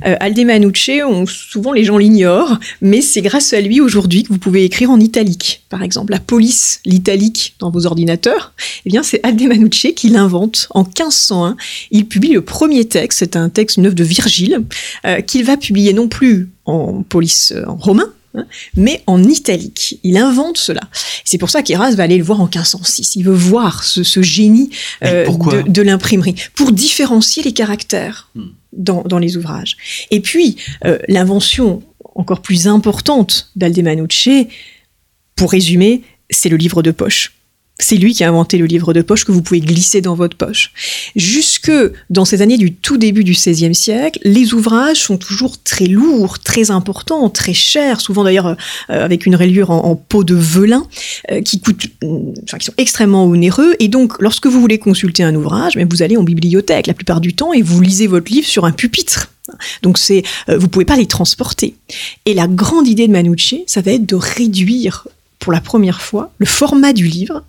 Euh, 0.07 0.17
Aldemanucce, 0.19 0.91
on, 1.07 1.27
souvent 1.27 1.73
les 1.73 1.85
gens 1.85 1.99
l'ignorent, 1.99 2.59
mais 2.81 3.01
c'est 3.01 3.23
grâce 3.23 3.53
à 3.53 3.61
lui 3.61 3.81
aujourd'hui 3.81 4.25
que 4.25 4.29
vous 4.29 4.39
pouvez 4.39 4.65
écrire 4.65 4.91
en 4.91 4.99
italique. 4.99 5.63
Par 5.69 5.83
exemple, 5.83 6.13
la 6.13 6.19
police, 6.19 6.81
l'italique 6.85 7.55
dans 7.61 7.71
vos 7.71 7.87
ordinateurs, 7.87 8.55
eh 8.85 8.91
bien, 8.91 9.03
c'est 9.03 9.25
Aldemanucce 9.25 9.87
qu'il 10.01 10.17
invente 10.17 10.69
en 10.71 10.83
1501. 10.83 11.57
Il 11.91 12.07
publie 12.07 12.33
le 12.33 12.43
premier 12.43 12.87
texte, 12.87 13.21
c'est 13.21 13.37
un 13.37 13.49
texte, 13.49 13.77
une 13.77 13.87
œuvre 13.87 13.95
de 13.95 14.05
Virgile, 14.05 14.65
euh, 15.05 15.21
qu'il 15.21 15.45
va 15.45 15.57
publier 15.57 15.93
non 15.93 16.09
plus 16.09 16.49
en 16.65 17.03
police 17.03 17.53
en 17.67 17.77
romain, 17.77 18.13
Hein, 18.35 18.47
mais 18.77 19.03
en 19.09 19.25
italique. 19.25 19.99
Il 20.05 20.17
invente 20.17 20.57
cela. 20.57 20.83
C'est 21.25 21.39
pour 21.39 21.51
ça 21.51 21.63
qu'Eras 21.63 21.91
va 21.97 22.05
aller 22.05 22.17
le 22.17 22.23
voir 22.23 22.41
en 22.41 22.45
1506. 22.45 23.17
Il 23.17 23.25
veut 23.25 23.35
voir 23.35 23.83
ce, 23.83 24.05
ce 24.05 24.23
génie 24.23 24.71
euh, 25.05 25.27
de, 25.27 25.69
de 25.69 25.83
l'imprimerie 25.83 26.37
pour 26.55 26.71
différencier 26.71 27.43
les 27.43 27.53
caractères 27.53 28.31
hmm. 28.37 28.45
dans, 28.73 29.03
dans, 29.03 29.19
les 29.19 29.37
ouvrages. 29.37 29.77
Et 30.13 30.21
puis, 30.21 30.57
euh, 30.85 30.99
l'invention 31.09 31.83
encore 32.15 32.41
plus 32.41 32.69
importante 32.69 33.51
d'Aldemanucce, 33.57 34.29
pour 35.35 35.51
résumer, 35.51 36.03
c'est 36.29 36.51
le 36.51 36.57
livre 36.57 36.83
de 36.83 36.93
poche. 36.93 37.33
C'est 37.81 37.97
lui 37.97 38.15
qui 38.15 38.25
a 38.25 38.29
inventé 38.29 38.59
le 38.59 38.67
livre 38.67 38.93
de 38.93 39.03
poche 39.03 39.25
que 39.25 39.33
vous 39.33 39.43
pouvez 39.43 39.61
glisser 39.61 40.01
dans 40.01 40.15
votre 40.15 40.37
poche. 40.37 40.73
Jusque 41.17 41.73
dans 42.11 42.25
ces 42.25 42.43
années 42.43 42.59
du 42.59 42.75
tout 42.75 42.97
début 42.97 43.25
du 43.25 43.33
XVIe 43.33 43.75
siècle, 43.75 44.21
les 44.23 44.55
ouvrages 44.55 44.99
sont 44.99 45.17
toujours 45.17 45.63
très 45.63 45.87
lourds, 45.87 46.39
très 46.39 46.71
importants, 46.71 47.29
très 47.31 47.55
chers, 47.55 48.01
souvent 48.01 48.25
d'ailleurs 48.25 48.47
euh, 48.47 48.55
avec 48.89 49.27
une 49.27 49.35
rayure 49.35 49.71
en, 49.71 49.97
peau 49.97 50.25
de 50.25 50.35
velin, 50.35 50.87
euh, 51.31 51.43
qui 51.43 51.61
euh, 52.05 52.33
enfin, 52.45 52.59
qui 52.59 52.67
sont 52.67 52.75
extrêmement 52.77 53.25
onéreux. 53.25 53.75
Et 53.79 53.89
donc, 53.89 54.21
lorsque 54.21 54.47
vous 54.47 54.61
voulez 54.61 54.79
consulter 54.79 55.23
un 55.23 55.35
ouvrage, 55.35 55.77
mais 55.77 55.85
vous 55.85 56.03
allez 56.03 56.17
en 56.17 56.23
bibliothèque 56.23 56.87
la 56.87 56.95
plupart 56.95 57.21
du 57.21 57.35
temps 57.35 57.53
et 57.53 57.63
vous 57.63 57.81
lisez 57.81 58.07
votre 58.07 58.31
livre 58.31 58.47
sur 58.47 58.65
un 58.65 58.73
pupitre. 58.73 59.33
Donc 59.83 59.99
c'est, 59.99 60.23
vous 60.49 60.69
pouvez 60.69 60.85
pas 60.85 60.97
les 60.97 61.07
transporter. 61.07 61.75
Et 62.25 62.35
la 62.35 62.47
grande 62.47 62.87
idée 62.87 63.09
de 63.09 63.13
Manucci, 63.13 63.65
ça 63.67 63.81
va 63.81 63.93
être 63.93 64.07
de 64.07 64.15
réduire 64.15 65.09
pour 65.41 65.53
la 65.53 65.61
première 65.61 66.03
fois 66.03 66.31
le 66.39 66.47
format 66.47 66.93
du 66.93 67.07
livre 67.07 67.43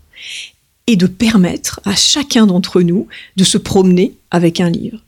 et 0.88 0.96
de 0.96 1.08
permettre 1.08 1.80
à 1.86 1.96
chacun 1.96 2.48
d'entre 2.48 2.82
nous 2.82 3.08
de 3.36 3.44
se 3.44 3.58
promener 3.58 4.14
avec 4.30 4.60
un 4.60 4.70
livre. 4.70 5.00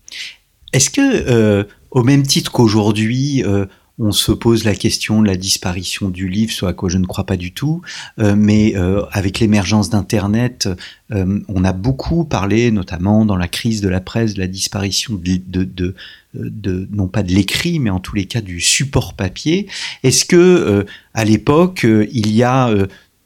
Est-ce 0.71 0.89
que, 0.89 1.01
euh, 1.01 1.63
au 1.91 2.03
même 2.03 2.23
titre 2.23 2.51
qu'aujourd'hui, 2.51 3.43
euh, 3.43 3.65
on 3.99 4.11
se 4.11 4.31
pose 4.31 4.63
la 4.63 4.73
question 4.73 5.21
de 5.21 5.27
la 5.27 5.35
disparition 5.35 6.09
du 6.09 6.27
livre, 6.27 6.51
soit 6.51 6.69
à 6.69 6.73
quoi 6.73 6.89
je 6.89 6.97
ne 6.97 7.05
crois 7.05 7.25
pas 7.25 7.37
du 7.37 7.53
tout, 7.53 7.81
euh, 8.17 8.33
mais 8.35 8.73
avec 9.11 9.39
l'émergence 9.39 9.91
d'Internet, 9.91 10.67
on 11.11 11.63
a 11.63 11.73
beaucoup 11.73 12.25
parlé, 12.25 12.71
notamment 12.71 13.23
dans 13.23 13.35
la 13.35 13.47
crise 13.47 13.81
de 13.81 13.89
la 13.89 13.99
presse, 13.99 14.33
de 14.33 14.39
la 14.39 14.47
disparition 14.47 15.13
de, 15.13 15.93
de, 16.33 16.87
non 16.91 17.07
pas 17.07 17.21
de 17.21 17.31
l'écrit, 17.33 17.77
mais 17.77 17.91
en 17.91 17.99
tous 17.99 18.15
les 18.15 18.25
cas 18.25 18.41
du 18.41 18.61
support 18.61 19.13
papier. 19.13 19.67
Est-ce 20.01 20.25
que 20.25 20.87
à 21.13 21.23
l'époque, 21.23 21.85
il 22.11 22.31
y 22.31 22.41
a 22.41 22.73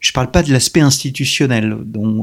je 0.00 0.10
ne 0.10 0.14
parle 0.14 0.30
pas 0.30 0.42
de 0.42 0.52
l'aspect 0.52 0.80
institutionnel 0.80 1.76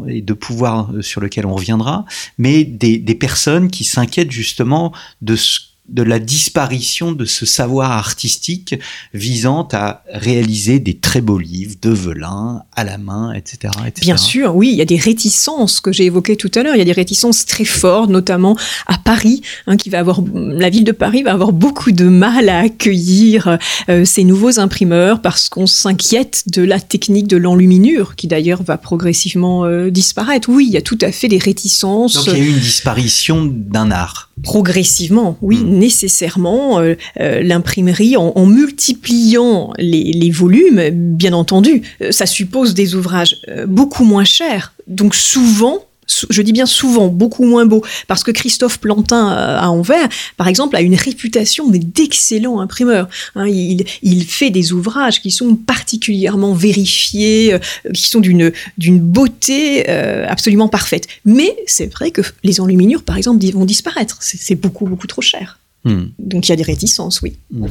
et 0.08 0.22
de 0.22 0.34
pouvoir 0.34 0.92
euh, 0.94 1.02
sur 1.02 1.22
lequel 1.22 1.46
on 1.46 1.56
reviendra, 1.56 2.06
mais 2.38 2.64
des 2.64 3.16
personnes 3.16 3.70
qui 3.70 3.84
s'inquiètent 3.84 4.32
justement 4.32 4.94
de 5.22 5.36
ce 5.36 5.60
de 5.90 6.04
la 6.04 6.20
disparition 6.20 7.12
de 7.12 7.26
ce 7.26 7.46
savoir 7.46 7.92
artistique 7.92 8.76
visant 9.14 9.68
à 9.72 10.04
réaliser 10.12 10.80
des 10.80 10.96
très 10.96 11.22
beaux 11.22 11.38
livres 11.38 11.76
de 11.82 11.92
Velin 11.92 12.64
à 12.76 12.84
la 12.84 12.98
main, 12.98 13.34
etc., 13.34 13.74
Bien 14.02 14.18
sûr, 14.18 14.56
oui, 14.56 14.70
il 14.72 14.76
y 14.76 14.82
a 14.82 14.86
des 14.86 14.98
réticences 14.98 15.80
que 15.80 15.92
j'ai 15.92 16.06
évoquées 16.06 16.36
tout 16.36 16.52
à 16.56 16.64
l'heure. 16.64 16.76
Il 16.76 16.80
y 16.80 16.82
a 16.82 16.86
des 16.86 16.92
réticences 16.92 17.46
très 17.46 17.66
fortes, 17.66 18.10
notamment 18.10 18.58
à 18.88 18.98
Paris, 18.98 19.42
hein, 19.68 19.78
qui 19.78 19.90
va 19.90 20.00
avoir 20.00 20.22
la 20.34 20.70
ville 20.70 20.84
de 20.84 20.92
Paris 20.92 21.24
va 21.24 21.32
avoir 21.32 21.52
beaucoup 21.52 21.92
de 21.92 22.06
mal 22.06 22.50
à 22.50 22.60
accueillir 22.60 23.58
euh, 23.90 24.06
ces 24.06 24.24
nouveaux 24.24 24.60
imprimeurs 24.60 25.22
parce 25.22 25.50
qu'on 25.50 25.68
s'inquiète 25.68 26.44
de 26.48 26.62
la 26.62 26.80
technique 26.80 27.28
de 27.28 27.38
l'enluminure, 27.38 28.16
qui 28.16 28.28
d'ailleurs 28.28 28.64
va 28.64 28.78
progressivement 28.78 29.66
euh, 29.66 29.90
disparaître. 29.90 30.50
Oui, 30.50 30.66
il 30.68 30.74
y 30.74 30.78
a 30.78 30.82
tout 30.82 30.98
à 31.02 31.12
fait 31.12 31.28
des 31.28 31.38
réticences. 31.38 32.14
Donc 32.14 32.28
il 32.28 32.34
y 32.34 32.42
a 32.42 32.46
eu 32.46 32.50
une 32.50 32.60
disparition 32.60 33.46
d'un 33.46 33.92
art. 33.92 34.32
Progressivement, 34.44 35.38
oui. 35.42 35.58
Hmm 35.58 35.76
nécessairement 35.76 36.80
euh, 36.80 36.96
euh, 37.20 37.42
l'imprimerie 37.42 38.18
en, 38.18 38.46
multipliant 38.46 39.72
les, 39.78 40.32
volumes, 40.32 40.90
bien 40.90 41.34
entendu. 41.34 41.84
Euh, 42.02 42.12
ça 42.12 42.26
suppose 42.26 42.74
des 42.74 42.96
ouvrages 42.96 43.38
beaucoup 43.68 44.04
moins 44.04 44.24
chers. 44.24 44.74
Donc 44.88 45.16
souvent, 45.16 45.80
je 46.08 46.42
dis 46.42 46.54
bien 46.54 46.66
souvent, 46.66 47.08
beaucoup 47.08 47.46
moins 47.46 47.66
beau, 47.66 47.84
parce 48.08 48.24
que 48.24 48.32
Christophe 48.32 48.80
Plantin 48.80 49.28
à 49.30 49.70
Anvers, 49.70 50.10
par 50.38 50.48
exemple, 50.48 50.76
a 50.76 50.82
une 50.82 50.96
réputation 50.96 51.70
d'excellent 51.70 52.60
imprimeur. 52.60 53.10
Hein. 53.36 53.48
il, 53.48 54.24
fait 54.26 54.50
des 54.50 54.72
ouvrages 54.74 55.22
qui 55.22 55.32
sont 55.32 55.56
particulièrement 55.56 56.54
vérifiés, 56.54 57.58
qui 57.94 58.08
sont 58.08 58.20
d'une 58.20 58.52
d'une 58.78 59.00
beauté 59.00 59.88
absolument 59.88 60.68
parfaite. 60.68 61.08
Mais 61.26 61.56
c'est 61.68 61.92
vrai 61.92 62.12
que 62.12 62.22
les 62.44 62.60
enluminures, 62.60 63.04
par 63.04 63.18
exemple, 63.18 63.46
vont 63.52 63.66
disparaître. 63.66 64.18
C'est 64.22 64.56
beaucoup 64.56 64.86
beaucoup 64.86 65.08
trop 65.08 65.22
cher. 65.22 65.60
Hmm. 65.86 66.06
Donc 66.18 66.48
il 66.48 66.52
y 66.52 66.54
a 66.54 66.58
des 66.58 66.64
réticences, 66.64 67.22
oui. 67.22 67.38
Hmm. 67.52 67.68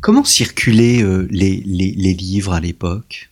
Comment 0.00 0.24
circulaient 0.24 1.02
euh, 1.02 1.28
les, 1.30 1.60
livres 1.60 2.52
à 2.52 2.60
l'époque? 2.60 3.30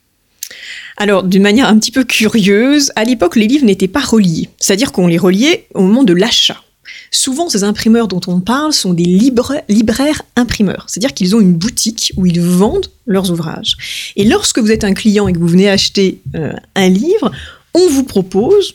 Alors, 0.97 1.23
d'une 1.23 1.43
manière 1.43 1.67
un 1.67 1.79
petit 1.79 1.93
peu 1.93 2.05
curieuse, 2.05 2.93
à 2.97 3.05
l'époque, 3.05 3.37
les 3.37 3.47
livres 3.47 3.65
n'étaient 3.65 3.89
pas 3.89 4.01
reliés. 4.01 4.49
C'est-à-dire 4.59 4.93
qu'on 4.93 5.07
les 5.07 5.17
reliait 5.17 5.67
au 5.75 5.83
moment 5.83 6.03
de 6.03 6.13
l'achat. 6.13 6.63
Souvent, 7.11 7.49
ces 7.49 7.65
imprimeurs 7.65 8.07
dont 8.07 8.21
on 8.27 8.41
parle 8.41 8.73
sont 8.73 8.93
des 8.93 9.05
libraires 9.05 10.23
imprimeurs. 10.37 10.85
C'est-à-dire 10.89 11.15
qu'ils 11.15 11.35
ont 11.35 11.41
une 11.41 11.55
boutique 11.55 12.13
où 12.17 12.27
ils 12.27 12.41
vendent 12.41 12.91
leurs 13.07 13.31
ouvrages. 13.31 13.77
Et 14.17 14.25
lorsque 14.25 14.59
vous 14.59 14.71
êtes 14.71 14.85
un 14.85 14.95
client 14.95 15.27
et 15.27 15.33
que 15.33 15.39
vous 15.39 15.49
venez 15.49 15.69
acheter 15.69 16.21
euh, 16.35 16.53
un 16.75 16.89
livre, 16.89 17.33
on 17.75 17.87
vous 17.89 18.05
propose 18.05 18.75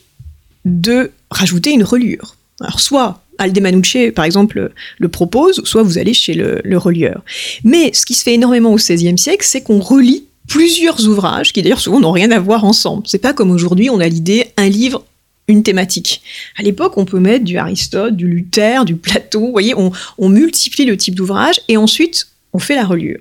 de 0.65 1.11
rajouter 1.29 1.71
une 1.71 1.83
reliure. 1.83 2.35
Alors, 2.59 2.79
soit 2.79 3.21
Aldemanucci, 3.37 4.11
par 4.11 4.25
exemple, 4.25 4.71
le 4.97 5.09
propose, 5.09 5.61
soit 5.65 5.83
vous 5.83 5.97
allez 5.97 6.13
chez 6.13 6.33
le, 6.33 6.77
relieur. 6.77 7.23
Mais 7.63 7.91
ce 7.93 8.05
qui 8.05 8.13
se 8.13 8.23
fait 8.23 8.33
énormément 8.33 8.71
au 8.71 8.77
XVIe 8.77 9.17
siècle, 9.17 9.45
c'est 9.45 9.61
qu'on 9.61 9.79
relit 9.79 10.25
plusieurs 10.47 11.07
ouvrages 11.07 11.53
qui 11.53 11.61
d'ailleurs 11.61 11.79
souvent 11.79 11.99
n'ont 11.99 12.11
rien 12.11 12.31
à 12.31 12.39
voir 12.39 12.65
ensemble. 12.65 13.03
C'est 13.05 13.19
pas 13.19 13.33
comme 13.33 13.51
aujourd'hui, 13.51 13.89
on 13.89 13.99
a 13.99 14.07
l'idée 14.07 14.47
un 14.57 14.69
livre 14.69 15.03
une 15.47 15.63
thématique. 15.63 16.21
À 16.57 16.63
l'époque, 16.63 16.97
on 16.97 17.05
peut 17.05 17.19
mettre 17.19 17.45
du 17.45 17.57
Aristote, 17.57 18.15
du 18.15 18.27
Luther, 18.27 18.83
du 18.83 18.95
Platon. 18.95 19.41
Vous 19.41 19.51
voyez, 19.51 19.75
on, 19.75 19.91
on 20.17 20.29
multiplie 20.29 20.85
le 20.85 20.97
type 20.97 21.15
d'ouvrage 21.15 21.61
et 21.67 21.77
ensuite 21.77 22.27
on 22.55 22.59
fait 22.59 22.75
la 22.75 22.85
reliure. 22.85 23.19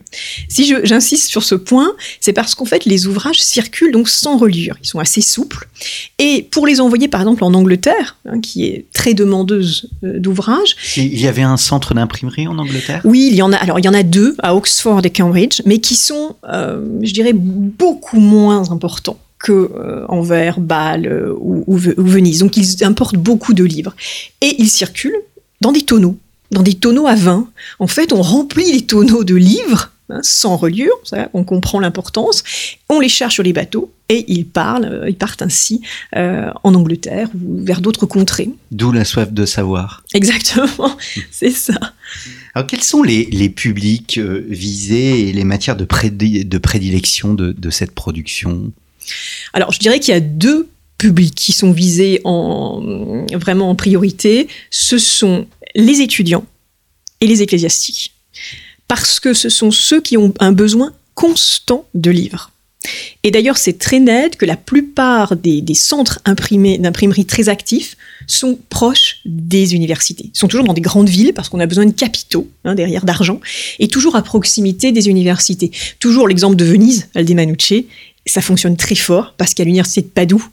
Si 0.48 0.72
j'insiste 0.84 1.28
sur 1.28 1.42
ce 1.42 1.56
point, 1.56 1.92
c'est 2.20 2.32
parce 2.32 2.54
qu'en 2.54 2.64
fait, 2.64 2.84
les 2.84 3.08
ouvrages 3.08 3.42
circulent 3.42 3.90
donc 3.90 4.08
sans 4.08 4.36
reliure. 4.36 4.76
Ils 4.80 4.86
sont 4.86 5.00
assez 5.00 5.20
souples. 5.20 5.68
Et 6.20 6.46
pour 6.52 6.68
les 6.68 6.80
envoyer, 6.80 7.08
par 7.08 7.20
exemple, 7.20 7.42
en 7.42 7.52
Angleterre, 7.52 8.16
hein, 8.26 8.40
qui 8.40 8.66
est 8.66 8.86
très 8.92 9.12
demandeuse 9.12 9.90
euh, 10.04 10.20
d'ouvrages. 10.20 10.76
Il 10.96 11.20
y 11.20 11.26
avait 11.26 11.42
un 11.42 11.56
centre 11.56 11.94
d'imprimerie 11.94 12.46
en 12.46 12.58
Angleterre? 12.58 13.00
Oui, 13.04 13.28
il 13.28 13.34
y 13.34 13.42
en 13.42 13.52
a. 13.52 13.56
Alors, 13.56 13.80
il 13.80 13.84
y 13.84 13.88
en 13.88 13.94
a 13.94 14.04
deux, 14.04 14.36
à 14.38 14.54
Oxford 14.54 15.00
et 15.04 15.10
Cambridge, 15.10 15.60
mais 15.66 15.78
qui 15.78 15.96
sont, 15.96 16.36
euh, 16.48 16.86
je 17.02 17.12
dirais, 17.12 17.32
beaucoup 17.34 18.20
moins 18.20 18.70
importants 18.70 19.18
que 19.40 19.52
euh, 19.52 20.06
Anvers, 20.08 20.60
Bâle 20.60 21.32
ou, 21.40 21.64
ou 21.66 21.76
Venise. 21.76 22.38
Donc, 22.38 22.56
ils 22.56 22.84
importent 22.84 23.16
beaucoup 23.16 23.52
de 23.52 23.64
livres. 23.64 23.96
Et 24.40 24.54
ils 24.58 24.70
circulent 24.70 25.20
dans 25.60 25.72
des 25.72 25.82
tonneaux 25.82 26.16
dans 26.50 26.62
des 26.62 26.74
tonneaux 26.74 27.06
à 27.06 27.14
vin. 27.14 27.48
En 27.78 27.86
fait, 27.86 28.12
on 28.12 28.22
remplit 28.22 28.72
les 28.72 28.82
tonneaux 28.82 29.24
de 29.24 29.34
livres 29.34 29.92
hein, 30.08 30.20
sans 30.22 30.56
reliure, 30.56 30.94
on 31.32 31.44
comprend 31.44 31.80
l'importance, 31.80 32.42
on 32.88 33.00
les 33.00 33.08
cherche 33.08 33.34
sur 33.34 33.42
les 33.42 33.52
bateaux 33.52 33.92
et 34.08 34.24
ils 34.28 34.46
parlent, 34.46 34.84
euh, 34.84 35.08
ils 35.08 35.16
partent 35.16 35.42
ainsi 35.42 35.80
euh, 36.16 36.50
en 36.62 36.74
Angleterre 36.74 37.28
ou 37.34 37.64
vers 37.64 37.80
d'autres 37.80 38.06
contrées. 38.06 38.50
D'où 38.70 38.92
la 38.92 39.04
soif 39.04 39.32
de 39.32 39.46
savoir. 39.46 40.04
Exactement, 40.12 40.96
c'est 41.30 41.50
ça. 41.50 41.78
Alors 42.54 42.66
quels 42.66 42.82
sont 42.82 43.02
les, 43.02 43.48
publics 43.48 44.18
euh, 44.18 44.44
visés 44.48 45.28
et 45.28 45.32
les 45.32 45.44
matières 45.44 45.76
de, 45.76 45.86
de 45.86 46.58
prédilection 46.58 47.34
de, 47.34 47.52
de 47.52 47.70
cette 47.70 47.92
production? 47.92 48.72
Alors 49.52 49.72
je 49.72 49.78
dirais 49.78 50.00
qu'il 50.00 50.12
y 50.12 50.16
a 50.16 50.20
deux 50.20 50.68
publics 50.98 51.34
qui 51.34 51.52
sont 51.52 51.72
visés 51.72 52.20
en, 52.24 53.26
vraiment 53.34 53.70
en 53.70 53.74
priorité. 53.74 54.48
Ce 54.70 54.98
sont 54.98 55.46
les 55.74 56.00
étudiants 56.00 56.44
et 57.20 57.26
les 57.26 57.42
ecclésiastiques. 57.42 58.12
Parce 58.88 59.20
que 59.20 59.34
ce 59.34 59.48
sont 59.48 59.70
ceux 59.70 60.00
qui 60.00 60.16
ont 60.16 60.34
un 60.40 60.52
besoin 60.52 60.92
constant 61.14 61.86
de 61.94 62.10
livres. 62.10 62.50
Et 63.22 63.30
d'ailleurs, 63.30 63.56
c'est 63.56 63.78
très 63.78 63.98
net 63.98 64.36
que 64.36 64.44
la 64.44 64.56
plupart 64.56 65.36
des, 65.36 65.62
centres 65.74 66.20
d'imprimerie 66.26 67.24
très 67.24 67.48
actifs 67.48 67.96
sont 68.26 68.58
proches 68.68 69.20
des 69.24 69.74
universités. 69.74 70.30
Ils 70.34 70.38
sont 70.38 70.48
toujours 70.48 70.66
dans 70.66 70.74
des 70.74 70.82
grandes 70.82 71.08
villes 71.08 71.32
parce 71.32 71.48
qu'on 71.48 71.60
a 71.60 71.66
besoin 71.66 71.86
de 71.86 71.92
capitaux 71.92 72.48
hein, 72.64 72.74
derrière 72.74 73.04
d'argent 73.04 73.40
et 73.78 73.88
toujours 73.88 74.16
à 74.16 74.22
proximité 74.22 74.92
des 74.92 75.08
universités. 75.08 75.70
Toujours 75.98 76.28
l'exemple 76.28 76.56
de 76.56 76.64
Venise, 76.64 77.08
Aldemanucci, 77.14 77.86
ça 78.26 78.40
fonctionne 78.42 78.76
très 78.76 78.94
fort 78.94 79.34
parce 79.36 79.54
qu'à 79.54 79.64
l'université 79.64 80.02
de 80.02 80.06
Padoue, 80.06 80.46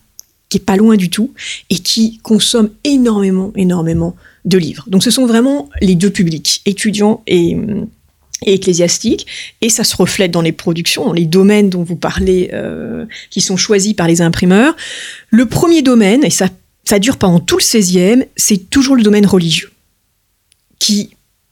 qui 0.51 0.58
est 0.58 0.65
pas 0.65 0.75
loin 0.75 0.98
du 0.98 1.10
tout 1.10 1.34
et 1.70 1.79
qui 1.79 2.20
consomme 2.20 2.70
énormément, 2.84 3.53
énormément 3.55 4.15
de 4.43 4.58
livres. 4.58 4.84
Donc 4.88 5.01
ce 5.01 5.10
sont 5.10 5.25
vraiment 5.25 5.70
les 5.81 5.96
deux 5.96 6.10
publics, 6.10 6.62
étudiants 6.65 7.24
et, 7.25 7.58
ecclésiastiques, 8.46 9.27
et 9.62 9.70
ça 9.70 9.84
se 9.84 9.96
reflète 9.96 10.31
dans 10.31 10.41
les 10.41 10.51
productions, 10.51 11.05
dans 11.05 11.13
les 11.13 11.25
domaines 11.25 11.70
dont 11.70 11.84
vous 11.84 11.96
parlez, 11.96 12.50
euh, 12.53 13.05
qui 13.29 13.39
sont 13.39 13.55
choisis 13.55 13.93
par 13.93 14.08
les 14.08 14.22
imprimeurs. 14.22 14.75
Le 15.29 15.46
premier 15.46 15.84
domaine, 15.84 16.24
et 16.24 16.31
ça, 16.31 16.48
ça 16.84 17.00
dure 17.00 17.17
pendant 17.17 17.39
tout 17.39 17.58
le 17.58 17.63
16e, 17.63 18.25
c'est 18.36 18.70
toujours 18.70 18.96
le 18.96 19.03
domaine 19.03 19.27
religieux, 19.27 19.72
qui 20.79 21.12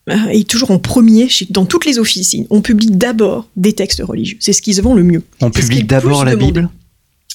euh, 0.10 0.15
est 0.29 0.50
toujours 0.50 0.72
en 0.72 0.79
premier 0.79 1.29
dans 1.51 1.65
toutes 1.65 1.86
les 1.86 2.00
officines. 2.00 2.48
On 2.50 2.62
publie 2.62 2.89
d'abord 2.89 3.48
des 3.56 3.74
textes 3.74 4.01
religieux. 4.03 4.38
C'est 4.39 4.53
ce 4.53 4.62
qui 4.63 4.74
se 4.74 4.82
vend 4.82 4.96
le 4.96 5.03
mieux. 5.03 5.22
On 5.41 5.51
publie 5.51 5.84
d'abord 5.84 6.25
la 6.25 6.36
Bible? 6.36 6.70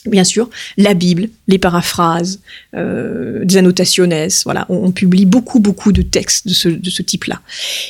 Bien 0.07 0.25
sûr, 0.25 0.51
la 0.77 0.95
Bible, 0.95 1.29
les 1.49 1.59
paraphrases, 1.59 2.41
euh, 2.75 3.45
des 3.45 3.57
annotationes, 3.57 4.29
voilà, 4.45 4.67
on, 4.69 4.93
publie 4.93 5.27
beaucoup, 5.27 5.61
beaucoup 5.61 5.93
de 5.93 6.03
textes 6.03 6.47
de 6.47 6.53
ce, 6.91 7.03
type-là. 7.03 7.41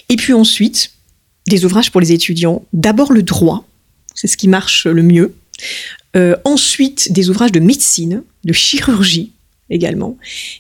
Et 0.08 0.16
puis 0.16 0.32
ensuite, 0.32 0.92
des 1.46 1.64
ouvrages 1.64 1.90
pour 1.90 2.00
les 2.00 2.12
étudiants. 2.12 2.64
D'abord 2.72 3.12
le 3.12 3.22
droit, 3.22 3.66
c'est 4.14 4.26
ce 4.26 4.36
qui 4.36 4.48
marche 4.48 4.86
le 4.86 5.02
mieux. 5.02 5.34
Euh, 6.16 6.36
ensuite, 6.44 7.12
des 7.12 7.28
ouvrages 7.28 7.52
de 7.52 7.60
médecine, 7.60 8.22
de 8.44 8.52
chirurgie 8.52 9.32
également. 9.70 10.18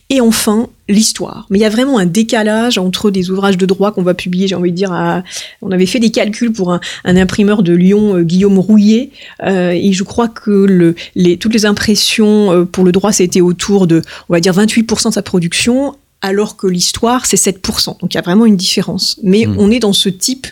Et 0.08 0.20
enfin, 0.20 0.68
l'histoire. 0.88 1.46
Mais 1.50 1.58
il 1.58 1.62
y 1.62 1.66
a 1.66 1.70
vraiment 1.70 1.98
un 1.98 2.06
décalage 2.06 2.78
entre 2.78 3.10
des 3.10 3.30
ouvrages 3.30 3.58
de 3.58 3.66
droit 3.66 3.92
qu'on 3.92 4.02
va 4.02 4.14
publier, 4.14 4.48
j'ai 4.48 4.54
envie 4.54 4.70
de 4.70 4.76
dire, 4.76 4.92
à... 4.92 5.22
on 5.62 5.70
avait 5.70 5.86
fait 5.86 6.00
des 6.00 6.10
calculs 6.10 6.52
pour 6.52 6.72
un, 6.72 6.80
imprimeur 7.04 7.62
de 7.62 7.72
Lyon, 7.72 8.16
euh, 8.16 8.22
Guillaume 8.22 8.58
Rouillet, 8.58 9.10
euh, 9.42 9.70
et 9.70 9.92
je 9.92 10.02
crois 10.04 10.28
que 10.28 10.50
le, 10.50 10.94
les, 11.14 11.36
toutes 11.36 11.54
les 11.54 11.66
impressions 11.66 12.52
euh, 12.52 12.64
pour 12.64 12.84
le 12.84 12.92
droit, 12.92 13.12
c'était 13.12 13.40
autour 13.40 13.86
de, 13.86 14.02
on 14.28 14.32
va 14.32 14.40
dire, 14.40 14.54
28% 14.54 15.08
de 15.08 15.14
sa 15.14 15.22
production, 15.22 15.94
alors 16.22 16.56
que 16.56 16.66
l'histoire, 16.66 17.26
c'est 17.26 17.36
7%. 17.36 18.00
Donc 18.00 18.14
il 18.14 18.16
y 18.16 18.18
a 18.18 18.22
vraiment 18.22 18.46
une 18.46 18.56
différence. 18.56 19.18
Mais 19.22 19.44
mmh. 19.46 19.56
on 19.58 19.70
est 19.70 19.80
dans 19.80 19.92
ce 19.92 20.08
type 20.08 20.46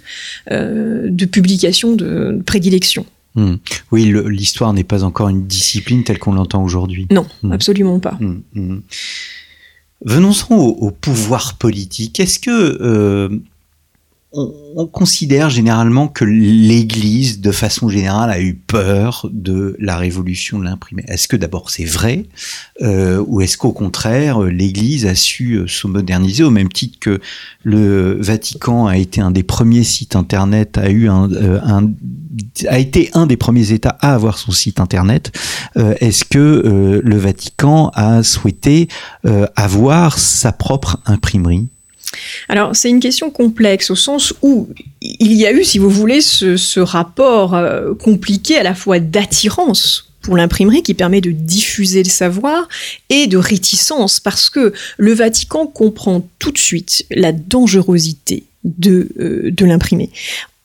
de 0.51 1.25
publication 1.25 1.95
de 1.95 2.43
prédilection. 2.45 3.07
Hmm. 3.35 3.55
Oui, 3.91 4.13
l'histoire 4.27 4.73
n'est 4.73 4.85
pas 4.85 5.05
encore 5.05 5.29
une 5.29 5.47
discipline 5.47 6.05
telle 6.05 6.19
qu'on 6.19 6.33
l'entend 6.33 6.63
aujourd'hui. 6.63 7.07
Non, 7.11 7.27
hmm. 7.43 7.53
absolument 7.53 7.99
pas. 7.99 8.19
Hmm, 8.21 8.81
Venons-en 10.05 10.57
au, 10.57 10.91
pouvoir 10.91 11.55
politique. 11.55 12.19
Est-ce 12.19 12.39
que 12.39 12.51
euh, 12.51 13.29
on, 14.35 14.87
considère 14.87 15.51
généralement 15.51 16.09
que 16.09 16.25
l'Église, 16.25 17.41
de 17.41 17.53
façon 17.53 17.89
générale, 17.89 18.31
a 18.31 18.41
eu 18.41 18.55
peur 18.55 19.29
de 19.31 19.77
la 19.79 19.97
révolution 19.97 20.59
de 20.59 20.65
l'imprimé. 20.65 21.05
Est-ce 21.07 21.29
que 21.29 21.37
d'abord 21.37 21.71
c'est 21.71 21.85
vrai, 21.85 22.25
euh, 22.81 23.23
ou 23.27 23.41
est-ce 23.41 23.57
qu'au 23.57 23.73
contraire, 23.73 24.41
l'Église 24.41 25.07
a 25.07 25.15
su 25.15 25.55
euh, 25.55 25.67
se 25.67 25.87
moderniser 25.87 26.45
au 26.45 26.51
même 26.51 26.71
titre 26.71 26.99
que 26.99 27.21
le 27.63 28.19
Vatican 28.21 28.87
a 28.87 28.97
été 28.97 29.21
un 29.21 29.31
des 29.31 29.43
premiers 29.43 29.85
sites 29.85 30.17
internet, 30.17 30.79
a 30.79 30.91
eu 30.91 31.09
un, 31.09 31.31
euh, 31.33 31.61
a 32.69 32.79
été 32.79 33.11
un 33.15 33.27
des 33.27 33.37
premiers 33.37 33.73
États 33.73 33.97
à 34.01 34.15
avoir 34.15 34.39
son 34.39 34.53
site 34.53 34.81
internet. 34.81 35.33
est-ce 35.77 36.25
que 36.25 37.01
le 37.05 37.17
Vatican 37.19 37.91
a 37.95 38.23
souhaité 38.23 38.89
avoir 39.55 40.19
sa 40.19 40.53
propre 40.53 41.01
imprimerie? 41.05 41.69
Alors, 42.49 42.75
c'est 42.77 42.91
une 42.91 43.01
question 43.01 43.31
complexe 43.31 43.91
au 43.91 43.97
sens 43.97 44.35
où 44.43 44.69
il 45.01 45.33
y 45.33 45.47
a 45.47 45.53
eu, 45.53 45.65
si 45.65 45.79
vous 45.79 45.91
voulez, 45.91 46.21
ce, 46.21 46.81
rapport 46.81 47.55
euh, 47.55 47.95
compliqué 47.95 48.59
à 48.59 48.63
la 48.63 48.75
fois 48.75 48.99
d'attirance 48.99 50.13
pour 50.21 50.37
l'imprimerie 50.37 50.83
qui 50.83 50.95
permet 50.95 51.21
de 51.21 51.31
diffuser 51.31 52.03
le 52.03 52.09
savoir 52.09 52.69
et 53.09 53.27
de 53.27 53.37
réticence 53.37 54.21
parce 54.21 54.51
que 54.51 54.73
le 54.97 55.13
Vatican 55.13 55.67
comprend 55.67 56.29
tout 56.39 56.53
de 56.53 56.59
suite 56.59 57.05
la 57.11 57.33
dangerosité 57.33 58.45
de, 58.65 59.09
euh, 59.19 59.51
de 59.51 59.65
l'imprimer. 59.65 60.11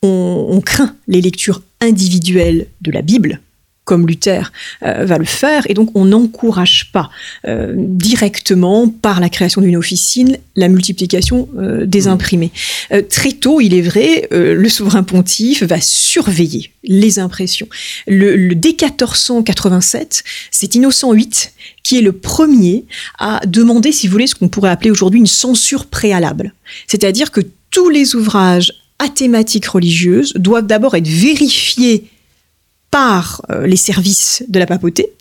on, 0.04 0.62
craint 0.64 0.96
les 1.08 1.22
lectures 1.22 1.62
individuelles 1.82 2.68
de 2.82 2.92
la 2.92 3.02
Bible, 3.02 3.42
comme 3.88 4.06
Luther 4.06 4.52
euh, 4.84 5.06
va 5.06 5.18
le 5.18 5.26
faire, 5.26 5.64
et 5.70 5.74
donc 5.74 5.92
on 5.96 6.06
n'encourage 6.06 6.92
pas 6.92 7.10
euh, 7.48 7.74
directement 7.78 8.90
par 8.90 9.22
la 9.22 9.30
création 9.30 9.62
d'une 9.62 9.78
officine 9.78 10.38
la 10.58 10.68
multiplication 10.68 11.48
euh, 11.58 11.86
des 11.86 12.02
mmh. 12.02 12.08
imprimés. 12.08 12.52
très 13.10 13.32
tôt, 13.32 13.62
il 13.62 13.74
est 13.74 13.82
vrai, 13.82 14.28
le 14.32 14.70
souverain 14.70 15.04
pontife 15.04 15.64
va 15.64 15.80
surveiller 15.80 16.72
les 16.84 17.20
impressions. 17.20 17.68
Le, 18.08 18.54
dès 18.56 18.70
1487, 18.70 20.24
c'est 20.52 20.76
Innocent 20.76 21.14
VIII 21.14 21.30
qui 21.84 21.98
est 21.98 22.02
le 22.02 22.12
premier 22.12 22.86
à 23.20 23.40
demander, 23.46 23.94
si 23.94 24.08
vous 24.08 24.12
voulez, 24.12 24.28
ce 24.28 24.36
qu'on 24.36 24.50
pourrait 24.50 24.72
appeler 24.72 24.92
aujourd'hui 24.92 25.20
une 25.20 25.28
censure 25.28 25.86
préalable. 25.86 26.54
C'est-à-dire 26.88 27.32
que 27.32 27.42
tous 27.72 27.90
les 27.90 28.16
ouvrages 28.16 28.74
à 29.00 29.08
thématique 29.08 29.68
religieuse 29.68 30.34
doivent 30.34 30.68
d'abord 30.68 30.96
être 30.96 31.08
vérifiés 31.08 32.06
par 32.92 33.42
euh, 33.50 33.68
les 33.68 33.76
services 33.76 34.44
de 34.48 34.60
la 34.60 34.66
papauté 34.66 35.12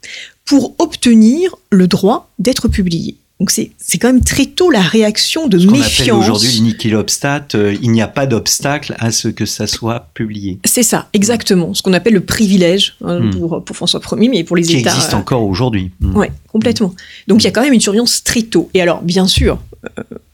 pour 0.44 0.74
obtenir 0.78 1.54
le 1.70 1.88
droit 1.88 2.30
d'être 2.38 2.68
publié. 2.68 3.16
Donc 3.38 3.50
c'est 3.50 3.98
quand 3.98 4.08
même 4.08 4.24
très 4.24 4.46
tôt 4.46 4.70
la 4.70 4.80
réaction 4.80 5.46
de 5.46 5.58
ce 5.58 5.66
méfiance. 5.66 6.22
aujourd'hui 6.22 6.48
l'iniquilobstat, 6.52 7.48
euh, 7.54 7.76
il 7.82 7.90
n'y 7.90 8.00
a 8.00 8.08
pas 8.08 8.24
d'obstacle 8.24 8.94
à 8.98 9.10
ce 9.10 9.28
que 9.28 9.44
ça 9.44 9.66
soit 9.66 10.08
publié. 10.14 10.58
C'est 10.64 10.82
ça, 10.82 11.08
exactement. 11.12 11.74
Ce 11.74 11.82
qu'on 11.82 11.92
appelle 11.92 12.14
le 12.14 12.24
privilège 12.24 12.96
hein, 13.04 13.20
hmm. 13.20 13.30
pour, 13.32 13.62
pour, 13.62 13.76
François 13.76 14.00
Ier, 14.12 14.28
mais 14.30 14.42
pour 14.42 14.56
les 14.56 14.62
Qui 14.62 14.78
États. 14.78 14.90
Qui 14.90 14.96
existe 14.96 15.12
euh, 15.12 15.18
encore 15.18 15.42
aujourd'hui. 15.42 15.90
Hmm. 16.00 16.16
Oui, 16.16 16.26
complètement. 16.50 16.94
Donc 17.28 17.42
il 17.42 17.44
y 17.44 17.48
a 17.48 17.50
quand 17.50 17.60
même 17.60 17.74
une 17.74 17.80
surveillance 17.80 18.24
très 18.24 18.42
tôt. 18.42 18.70
Et 18.72 18.80
alors, 18.80 19.02
bien 19.02 19.26
sûr, 19.26 19.58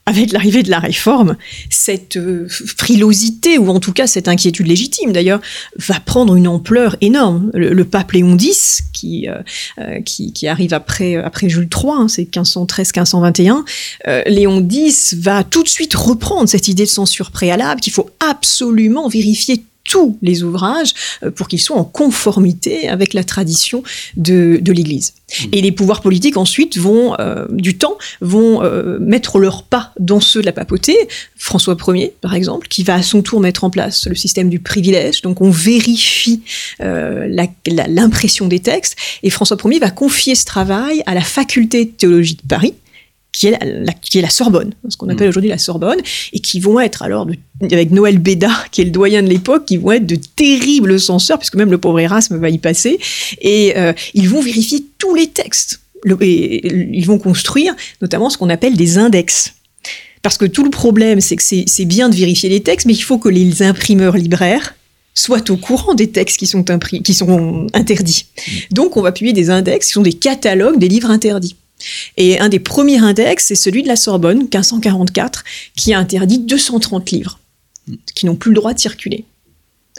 avec 0.05 0.33
l'arrivée 0.33 0.63
de 0.63 0.69
la 0.69 0.79
réforme, 0.79 1.37
cette 1.69 2.17
euh, 2.17 2.47
frilosité, 2.49 3.57
ou 3.57 3.69
en 3.69 3.79
tout 3.79 3.93
cas 3.93 4.05
cette 4.05 4.27
inquiétude 4.27 4.67
légitime 4.67 5.13
d'ailleurs, 5.13 5.39
va 5.77 5.99
prendre 5.99 6.35
une 6.35 6.47
ampleur 6.47 6.97
énorme. 6.99 7.51
Le, 7.53 7.83
pape 7.85 8.11
Léon 8.11 8.37
X, 8.37 8.81
qui, 8.91 9.29
euh, 9.29 9.35
euh, 9.79 10.01
qui, 10.01 10.33
qui, 10.33 10.47
arrive 10.47 10.73
après, 10.73 11.15
après 11.15 11.47
Jules 11.47 11.69
III, 11.73 11.93
hein, 11.93 12.07
c'est 12.07 12.23
1513-1521, 12.23 13.63
Léon 14.27 14.67
X 14.69 15.13
va 15.13 15.43
tout 15.43 15.63
de 15.63 15.69
suite 15.69 15.93
reprendre 15.93 16.49
cette 16.49 16.67
idée 16.67 16.83
de 16.83 16.89
censure 16.89 17.31
préalable, 17.31 17.79
qu'il 17.79 17.93
faut 17.93 18.09
absolument 18.19 19.07
vérifier 19.07 19.63
tous 19.83 20.17
les 20.21 20.43
ouvrages 20.43 20.93
euh, 21.23 21.31
pour 21.31 21.47
qu'ils 21.47 21.61
soient 21.61 21.77
en 21.77 21.83
conformité 21.83 22.87
avec 22.87 23.13
la 23.13 23.23
tradition 23.23 23.83
de, 24.15 24.59
de 24.61 24.71
l'Église. 24.71 25.13
Mmh. 25.13 25.45
Et 25.51 25.61
les 25.61 25.71
pouvoirs 25.71 26.01
politiques 26.01 26.37
ensuite 26.37 26.77
vont, 26.77 27.15
euh, 27.19 27.45
du 27.49 27.77
temps, 27.77 27.97
vont 28.21 28.63
euh, 28.63 28.97
mettre 28.99 29.39
leur 29.39 29.63
pas 29.63 29.93
dans 29.99 30.19
ceux 30.19 30.41
de 30.41 30.45
la 30.45 30.51
papauté. 30.51 30.95
François 31.35 31.75
Ier, 31.87 32.13
par 32.21 32.33
exemple, 32.33 32.67
qui 32.67 32.83
va 32.83 32.95
à 32.95 33.03
son 33.03 33.21
tour 33.21 33.39
mettre 33.39 33.63
en 33.63 33.69
place 33.69 34.07
le 34.07 34.15
système 34.15 34.49
du 34.49 34.59
privilège. 34.59 35.21
Donc 35.21 35.41
on 35.41 35.49
vérifie 35.49 36.41
l'impression 36.79 38.47
des 38.47 38.59
textes. 38.59 38.95
Et 39.23 39.29
François 39.29 39.57
Ier 39.65 39.79
va 39.79 39.91
confier 39.91 40.35
ce 40.35 40.45
travail 40.45 41.03
à 41.05 41.13
la 41.13 41.21
faculté 41.21 41.85
de 41.85 41.91
théologie 41.91 42.35
de 42.35 42.47
Paris, 42.47 42.73
qui 43.33 43.47
est 43.47 43.59
la, 43.59 43.91
qui 43.93 44.19
est 44.19 44.21
la 44.21 44.29
Sorbonne, 44.29 44.73
ce 44.87 44.95
qu'on 44.95 45.09
appelle 45.09 45.27
mm. 45.27 45.29
aujourd'hui 45.29 45.49
la 45.49 45.57
Sorbonne, 45.57 45.99
et 46.31 46.39
qui 46.39 46.59
vont 46.59 46.79
être 46.79 47.01
alors, 47.01 47.27
avec 47.61 47.91
Noël 47.91 48.19
Béda, 48.19 48.51
qui 48.71 48.81
est 48.81 48.85
le 48.85 48.91
doyen 48.91 49.21
de 49.21 49.27
l'époque, 49.27 49.65
qui 49.65 49.77
vont 49.77 49.91
être 49.91 50.05
de 50.05 50.15
terribles 50.15 50.99
censeurs, 50.99 51.39
puisque 51.39 51.55
même 51.55 51.71
le 51.71 51.79
pauvre 51.79 51.99
Erasme 51.99 52.37
va 52.37 52.49
y 52.49 52.59
passer, 52.59 52.99
et 53.41 53.73
euh, 53.75 53.91
ils 54.13 54.29
vont 54.29 54.41
vérifier 54.41 54.85
tous 54.99 55.15
les 55.15 55.27
textes. 55.27 55.81
et 56.21 56.95
ils 56.95 57.05
vont 57.05 57.17
construire 57.17 57.75
notamment 58.01 58.29
ce 58.29 58.37
qu'on 58.37 58.49
appelle 58.49 58.77
des 58.77 58.97
index. 58.97 59.55
Parce 60.21 60.37
que 60.37 60.45
tout 60.45 60.63
le 60.63 60.69
problème, 60.69 61.19
c'est 61.19 61.35
que 61.35 61.43
c'est 61.43 61.85
bien 61.85 62.07
de 62.07 62.15
vérifier 62.15 62.49
les 62.49 62.61
textes, 62.61 62.85
mais 62.85 62.93
il 62.93 63.01
faut 63.01 63.17
que 63.17 63.27
les 63.27 63.61
imprimeurs 63.61 64.15
libraires 64.15 64.73
soient 65.15 65.51
au 65.51 65.57
courant 65.57 65.95
des 65.95 66.09
textes 66.09 66.37
qui 66.37 66.47
sont, 66.47 66.63
qui 66.63 67.13
sont 67.13 67.67
interdits. 67.73 68.25
Mm. 68.37 68.51
Donc 68.71 68.97
on 68.97 69.01
va 69.01 69.11
publier 69.11 69.33
des 69.33 69.49
index 69.49 69.87
qui 69.87 69.93
sont 69.93 70.01
des 70.01 70.13
catalogues 70.13 70.79
des 70.79 70.87
livres 70.87 71.09
interdits. 71.11 71.55
Et 72.17 72.39
un 72.39 72.49
des 72.49 72.59
premiers 72.59 72.99
index, 72.99 73.45
c'est 73.45 73.55
celui 73.55 73.83
de 73.83 73.87
la 73.87 73.95
Sorbonne, 73.95 74.39
1544, 74.39 75.43
qui 75.75 75.93
a 75.93 75.99
interdit 75.99 76.39
230 76.39 77.11
livres, 77.11 77.39
qui 78.15 78.25
n'ont 78.25 78.35
plus 78.35 78.51
le 78.51 78.55
droit 78.55 78.73
de 78.73 78.79
circuler. 78.79 79.25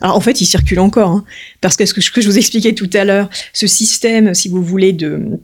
Alors 0.01 0.16
en 0.16 0.20
fait, 0.20 0.40
ils 0.40 0.47
circulent 0.47 0.81
encore, 0.81 1.11
hein, 1.11 1.25
parce 1.61 1.77
que 1.77 1.87
ce 1.87 2.11
que 2.11 2.20
je 2.20 2.29
vous 2.29 2.38
expliquais 2.38 2.75
tout 2.75 2.90
à 2.94 3.05
l'heure, 3.05 3.31
ce 3.53 3.66
système, 3.66 4.35
si 4.35 4.49
vous 4.49 4.62
voulez, 4.62 4.92
de, 4.92 5.38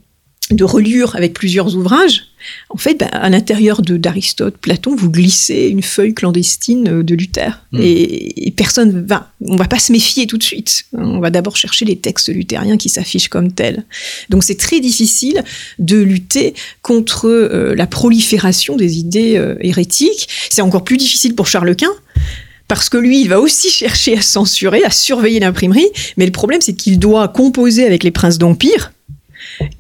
de 0.50 0.64
reliure 0.64 1.14
avec 1.16 1.33
plusieurs 1.33 1.76
ouvrages, 1.76 2.31
en 2.70 2.76
fait, 2.76 2.94
bah, 2.94 3.07
à 3.07 3.29
l'intérieur 3.29 3.83
d'Aristote, 3.83 4.57
Platon, 4.57 4.94
vous 4.94 5.11
glissez 5.11 5.68
une 5.68 5.83
feuille 5.83 6.14
clandestine 6.14 6.88
euh, 6.88 7.03
de 7.03 7.14
Luther. 7.14 7.64
Hmm. 7.72 7.81
Et, 7.83 8.53
personne 8.57 9.05
va, 9.07 9.33
on 9.40 9.57
va 9.57 9.66
pas 9.66 9.79
se 9.79 9.92
méfier 9.92 10.26
tout 10.26 10.38
de 10.38 10.42
suite. 10.42 10.85
On 10.92 11.18
va 11.18 11.31
d'abord 11.31 11.57
chercher 11.57 11.85
les 11.85 11.96
textes 11.96 12.29
luthériens 12.29 12.76
qui 12.76 12.88
s'affichent 12.88 13.29
comme 13.29 13.53
tels. 13.53 13.85
Donc 14.29 14.44
c'est 14.44 14.57
très 14.57 14.81
difficile 14.81 15.44
de 15.79 15.96
lutter 15.96 16.55
contre 16.83 17.29
euh, 17.29 17.74
la 17.74 17.87
prolifération 17.87 18.76
des 18.76 18.98
idées 18.98 19.37
euh, 19.37 19.57
hérétiques. 19.61 20.29
C'est 20.50 20.62
encore 20.62 20.85
plus 20.85 20.96
difficile 20.96 21.35
pour 21.35 21.46
Charles 21.46 21.74
Quint 21.76 21.94
parce 22.68 22.88
que 22.88 22.98
lui, 22.98 23.22
il 23.22 23.29
va 23.29 23.40
aussi 23.40 23.68
chercher 23.68 24.16
à 24.16 24.22
censurer, 24.22 24.85
à 24.85 24.90
surveiller 24.90 25.40
l'imprimerie, 25.40 25.88
mais 26.16 26.24
le 26.24 26.31
problème, 26.31 26.61
c'est 26.61 26.74
qu'il 26.74 27.00
doit 27.00 27.26
composer 27.26 27.85
avec 27.85 28.05
les 28.05 28.12
princes 28.12 28.38
d'Empire, 28.38 28.92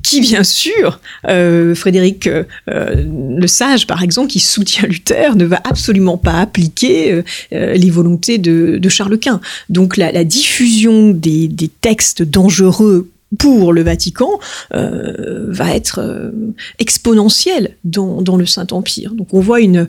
qui 0.02 0.20
bien 0.20 0.44
sûr, 0.44 1.00
euh, 1.28 1.74
Frédéric 1.74 2.26
euh, 2.26 2.44
le 2.66 3.46
Sage 3.46 3.86
par 3.86 4.02
exemple, 4.02 4.28
qui 4.28 4.40
soutient 4.40 4.86
Luther, 4.88 5.36
ne 5.36 5.44
va 5.44 5.60
absolument 5.64 6.18
pas 6.18 6.40
appliquer 6.40 7.12
euh, 7.52 7.74
les 7.74 7.90
volontés 7.90 8.38
de, 8.38 8.88
Charles 8.88 9.18
Quint. 9.18 9.40
Donc 9.68 9.96
la, 9.96 10.24
diffusion 10.24 11.10
des, 11.10 11.50
textes 11.80 12.22
dangereux 12.22 13.08
pour 13.38 13.72
le 13.72 13.82
Vatican 13.82 14.40
va 14.72 15.74
être 15.74 16.32
exponentielle 16.80 17.76
dans, 17.84 18.36
le 18.36 18.46
Saint-Empire. 18.46 19.14
Donc 19.14 19.32
on 19.32 19.40
voit 19.40 19.60
une, 19.60 19.88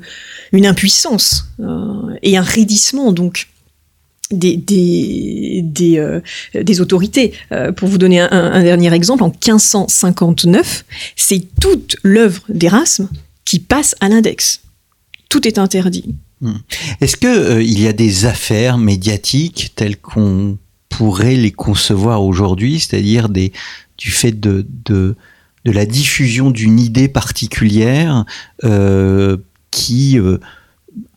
une 0.51 0.67
impuissance 0.67 1.47
et 2.21 2.38
un 2.38 2.43
raidissement 2.43 3.12
donc 3.12 3.47
des, 4.31 5.61
des, 5.61 5.97
euh, 5.97 6.21
autorités. 6.79 7.33
Euh, 7.51 7.71
pour 7.71 7.87
vous 7.87 7.97
donner 7.97 8.19
un, 8.19 8.63
dernier 8.63 8.93
exemple, 8.93 9.23
en 9.23 9.29
1559, 9.29 10.85
c'est 11.15 11.45
toute 11.59 11.97
l'œuvre 12.03 12.41
d'Erasme 12.49 13.09
qui 13.45 13.59
passe 13.59 13.95
à 13.99 14.09
l'index. 14.09 14.61
Tout 15.29 15.47
est 15.47 15.57
interdit. 15.57 16.15
Hmm. 16.41 16.53
Est-ce 17.01 17.17
qu'il 17.17 17.29
euh, 17.29 17.63
y 17.63 17.87
a 17.87 17.93
des 17.93 18.25
affaires 18.25 18.77
médiatiques 18.77 19.73
telles 19.75 19.97
qu'on 19.97 20.57
pourrait 20.89 21.35
les 21.35 21.51
concevoir 21.51 22.23
aujourd'hui, 22.23 22.79
c'est-à-dire 22.79 23.29
des 23.29 23.53
du 23.97 24.09
fait 24.09 24.39
de, 24.39 24.65
de 24.85 25.15
la 25.63 25.85
diffusion 25.85 26.49
d'une 26.49 26.79
idée 26.79 27.07
particulière 27.07 28.25
qui 29.69 30.17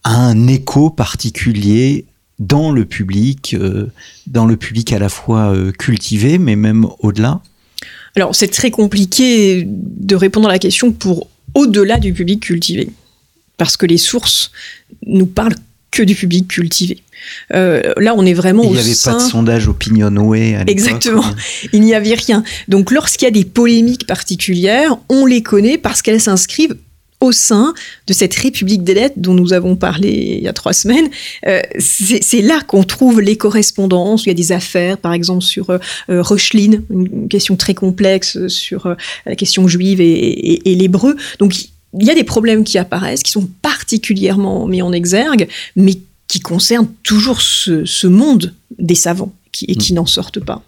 a 0.05 0.17
un 0.17 0.47
écho 0.49 0.91
particulier 0.91 2.05
dans 2.39 2.73
le 2.73 2.85
public, 2.85 3.57
euh, 3.59 3.87
dans 4.27 4.47
le 4.47 4.57
public 4.57 4.93
à 4.93 4.99
la 4.99 5.09
fois 5.09 5.55
cultivé, 5.79 6.39
mais 6.39 6.57
même 6.57 6.87
au-delà 6.99 7.41
Alors 8.17 8.35
c'est 8.35 8.49
très 8.49 8.71
compliqué 8.71 9.65
de 9.67 10.17
répondre 10.17 10.49
à 10.49 10.53
la 10.53 10.59
question 10.59 10.93
pour 10.93 11.29
au-delà 11.55 11.99
du 11.99 12.13
public 12.13 12.41
cultivé, 12.41 12.89
parce 13.57 13.77
que 13.77 13.87
les 13.87 13.99
sources 13.99 14.51
nous 15.07 15.27
parlent 15.27 15.55
que 15.95 16.03
du 16.03 16.15
public 16.15 16.49
cultivé. 16.49 17.03
Euh, 17.55 17.95
là, 17.99 18.15
on 18.17 18.27
est 18.27 18.35
vraiment 18.35 18.65
Il 18.65 18.73
n'y 18.73 18.79
avait 18.79 18.95
pas 19.03 19.15
de 19.15 19.21
sondage 19.21 19.69
Opinionway 19.69 20.57
à 20.57 20.63
Exactement. 20.67 21.25
Il 21.73 21.81
n'y 21.81 21.95
avait 21.95 22.15
rien. 22.15 22.43
Donc, 22.69 22.91
lorsqu'il 22.91 23.27
y 23.27 23.29
a 23.29 23.31
des 23.31 23.45
polémiques 23.45 24.07
particulières, 24.07 24.97
on 25.09 25.25
les 25.25 25.43
connaît 25.43 25.79
parce 25.79 26.03
qu'elles 26.03 26.21
s'inscrivent 26.21 26.77
au 27.25 27.33
sein 27.33 27.75
de 28.07 28.13
cette 28.13 28.35
République 28.35 28.85
des 28.85 28.95
lettres 28.95 29.17
dont 29.17 29.35
nous 29.35 29.53
avons 29.53 29.77
parlé 29.77 30.37
il 30.39 30.43
y 30.43 30.49
a 30.49 30.53
trois 30.53 30.73
semaines. 30.73 31.09
Euh, 31.47 31.61
c'est 31.79 32.43
là 32.43 32.61
qu'on 32.67 32.85
trouve 32.85 33.21
les 33.21 33.37
correspondances. 33.37 34.25
Il 34.25 34.29
y 34.29 34.33
a 34.33 34.35
des 34.35 34.53
affaires, 34.53 34.99
par 34.99 35.13
exemple, 35.13 35.43
sur 35.43 35.71
euh, 35.71 35.79
une 36.09 37.29
question 37.29 37.57
très 37.57 37.75
complexe 37.75 38.47
sur 38.49 38.87
euh, 38.87 38.95
la 39.27 39.37
question 39.37 39.67
juive 39.69 40.01
et, 40.01 40.05
et, 40.05 40.73
et 40.73 40.75
l'hébreu. 40.75 41.17
Donc, 41.39 41.55
il 41.99 42.07
y 42.07 42.11
a 42.11 42.15
des 42.15 42.25
problèmes 42.25 42.65
qui 42.65 42.79
apparaissent, 42.79 43.23
qui 43.23 43.31
sont 43.31 43.49
particulièrement 43.63 44.67
mis 44.67 44.83
en 44.83 44.93
exergue, 44.93 45.49
mais 45.77 45.99
qui 46.29 46.41
concernent 46.41 46.91
toujours 47.03 47.41
ce, 47.41 48.07
monde 48.07 48.55
des 48.79 48.95
savants 48.95 49.33
qui, 49.53 49.67
et 49.67 49.77
qui 49.77 49.93
mm. 49.93 49.97
n'en 49.97 50.07
sortent 50.07 50.41
pas. 50.41 50.63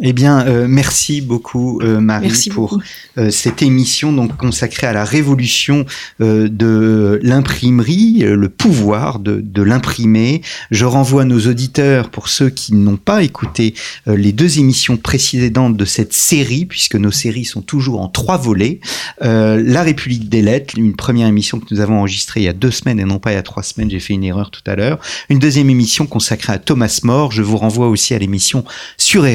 Eh 0.00 0.12
bien, 0.12 0.46
euh, 0.46 0.66
merci 0.68 1.20
beaucoup 1.20 1.80
euh, 1.80 1.98
Marie 1.98 2.48
pour 2.52 2.80
euh, 3.18 3.30
cette 3.30 3.62
émission 3.62 4.12
donc 4.12 4.36
consacrée 4.36 4.86
à 4.86 4.92
la 4.92 5.04
révolution 5.04 5.86
de 6.20 7.18
l'imprimerie, 7.22 8.20
le 8.20 8.48
pouvoir 8.48 9.18
de, 9.18 9.40
de 9.40 9.62
l'imprimer. 9.62 10.42
Je 10.70 10.84
renvoie 10.84 11.24
nos 11.24 11.40
auditeurs 11.46 12.10
pour 12.10 12.28
ceux 12.28 12.50
qui 12.50 12.74
n'ont 12.74 12.96
pas 12.96 13.22
écouté 13.22 13.74
les 14.06 14.32
deux 14.32 14.58
émissions 14.58 14.96
précédentes 14.96 15.76
de 15.76 15.84
cette 15.84 16.12
série, 16.12 16.66
puisque 16.66 16.94
nos 16.94 17.10
séries 17.10 17.44
sont 17.44 17.62
toujours 17.62 18.00
en 18.00 18.08
trois 18.08 18.36
volets. 18.36 18.80
la 19.20 19.82
République 19.82 20.28
des 20.28 20.42
lettres, 20.42 20.74
une 20.76 20.94
première 20.94 21.26
émission 21.26 21.58
que 21.58 21.66
nous 21.70 21.80
avons 21.80 21.98
enregistrée 21.98 22.40
il 22.40 22.44
y 22.44 22.48
a 22.48 22.52
deux 22.52 22.70
semaines 22.70 23.00
et 23.00 23.04
non 23.04 23.18
pas 23.18 23.32
il 23.32 23.34
y 23.34 23.38
a 23.38 23.42
trois 23.42 23.62
semaines. 23.62 23.90
J'ai 23.90 24.00
fait 24.00 24.14
une 24.14 24.24
erreur 24.24 24.50
tout 24.50 24.62
à 24.66 24.76
l'heure. 24.76 24.98
Une 25.28 25.38
deuxième 25.38 25.70
émission 25.70 26.06
consacrée 26.06 26.52
à 26.52 26.58
Thomas 26.58 27.00
More. 27.02 27.32
Je 27.32 27.42
vous 27.42 27.56
renvoie 27.56 27.88
aussi 27.88 28.14
à 28.14 28.18
l'émission 28.18 28.64
sur 28.96 29.26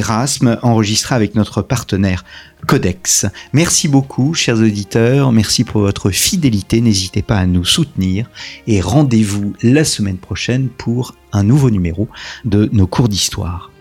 Enregistré 0.62 1.15
avec 1.15 1.36
notre 1.36 1.62
partenaire 1.62 2.23
Codex. 2.67 3.25
Merci 3.51 3.88
beaucoup, 3.88 4.33
chers 4.33 4.57
auditeurs. 4.57 5.31
Merci 5.31 5.63
pour 5.63 5.81
votre 5.81 6.12
fidélité. 6.12 6.81
N'hésitez 6.81 7.21
pas 7.21 7.38
à 7.38 7.45
nous 7.45 7.65
soutenir 7.65 8.29
et 8.67 8.79
rendez-vous 8.79 9.53
la 9.62 9.83
semaine 9.83 10.17
prochaine 10.17 10.69
pour 10.69 11.15
un 11.33 11.43
nouveau 11.43 11.69
numéro 11.69 12.07
de 12.45 12.69
nos 12.71 12.88
cours 12.88 13.09
d'histoire. 13.09 13.71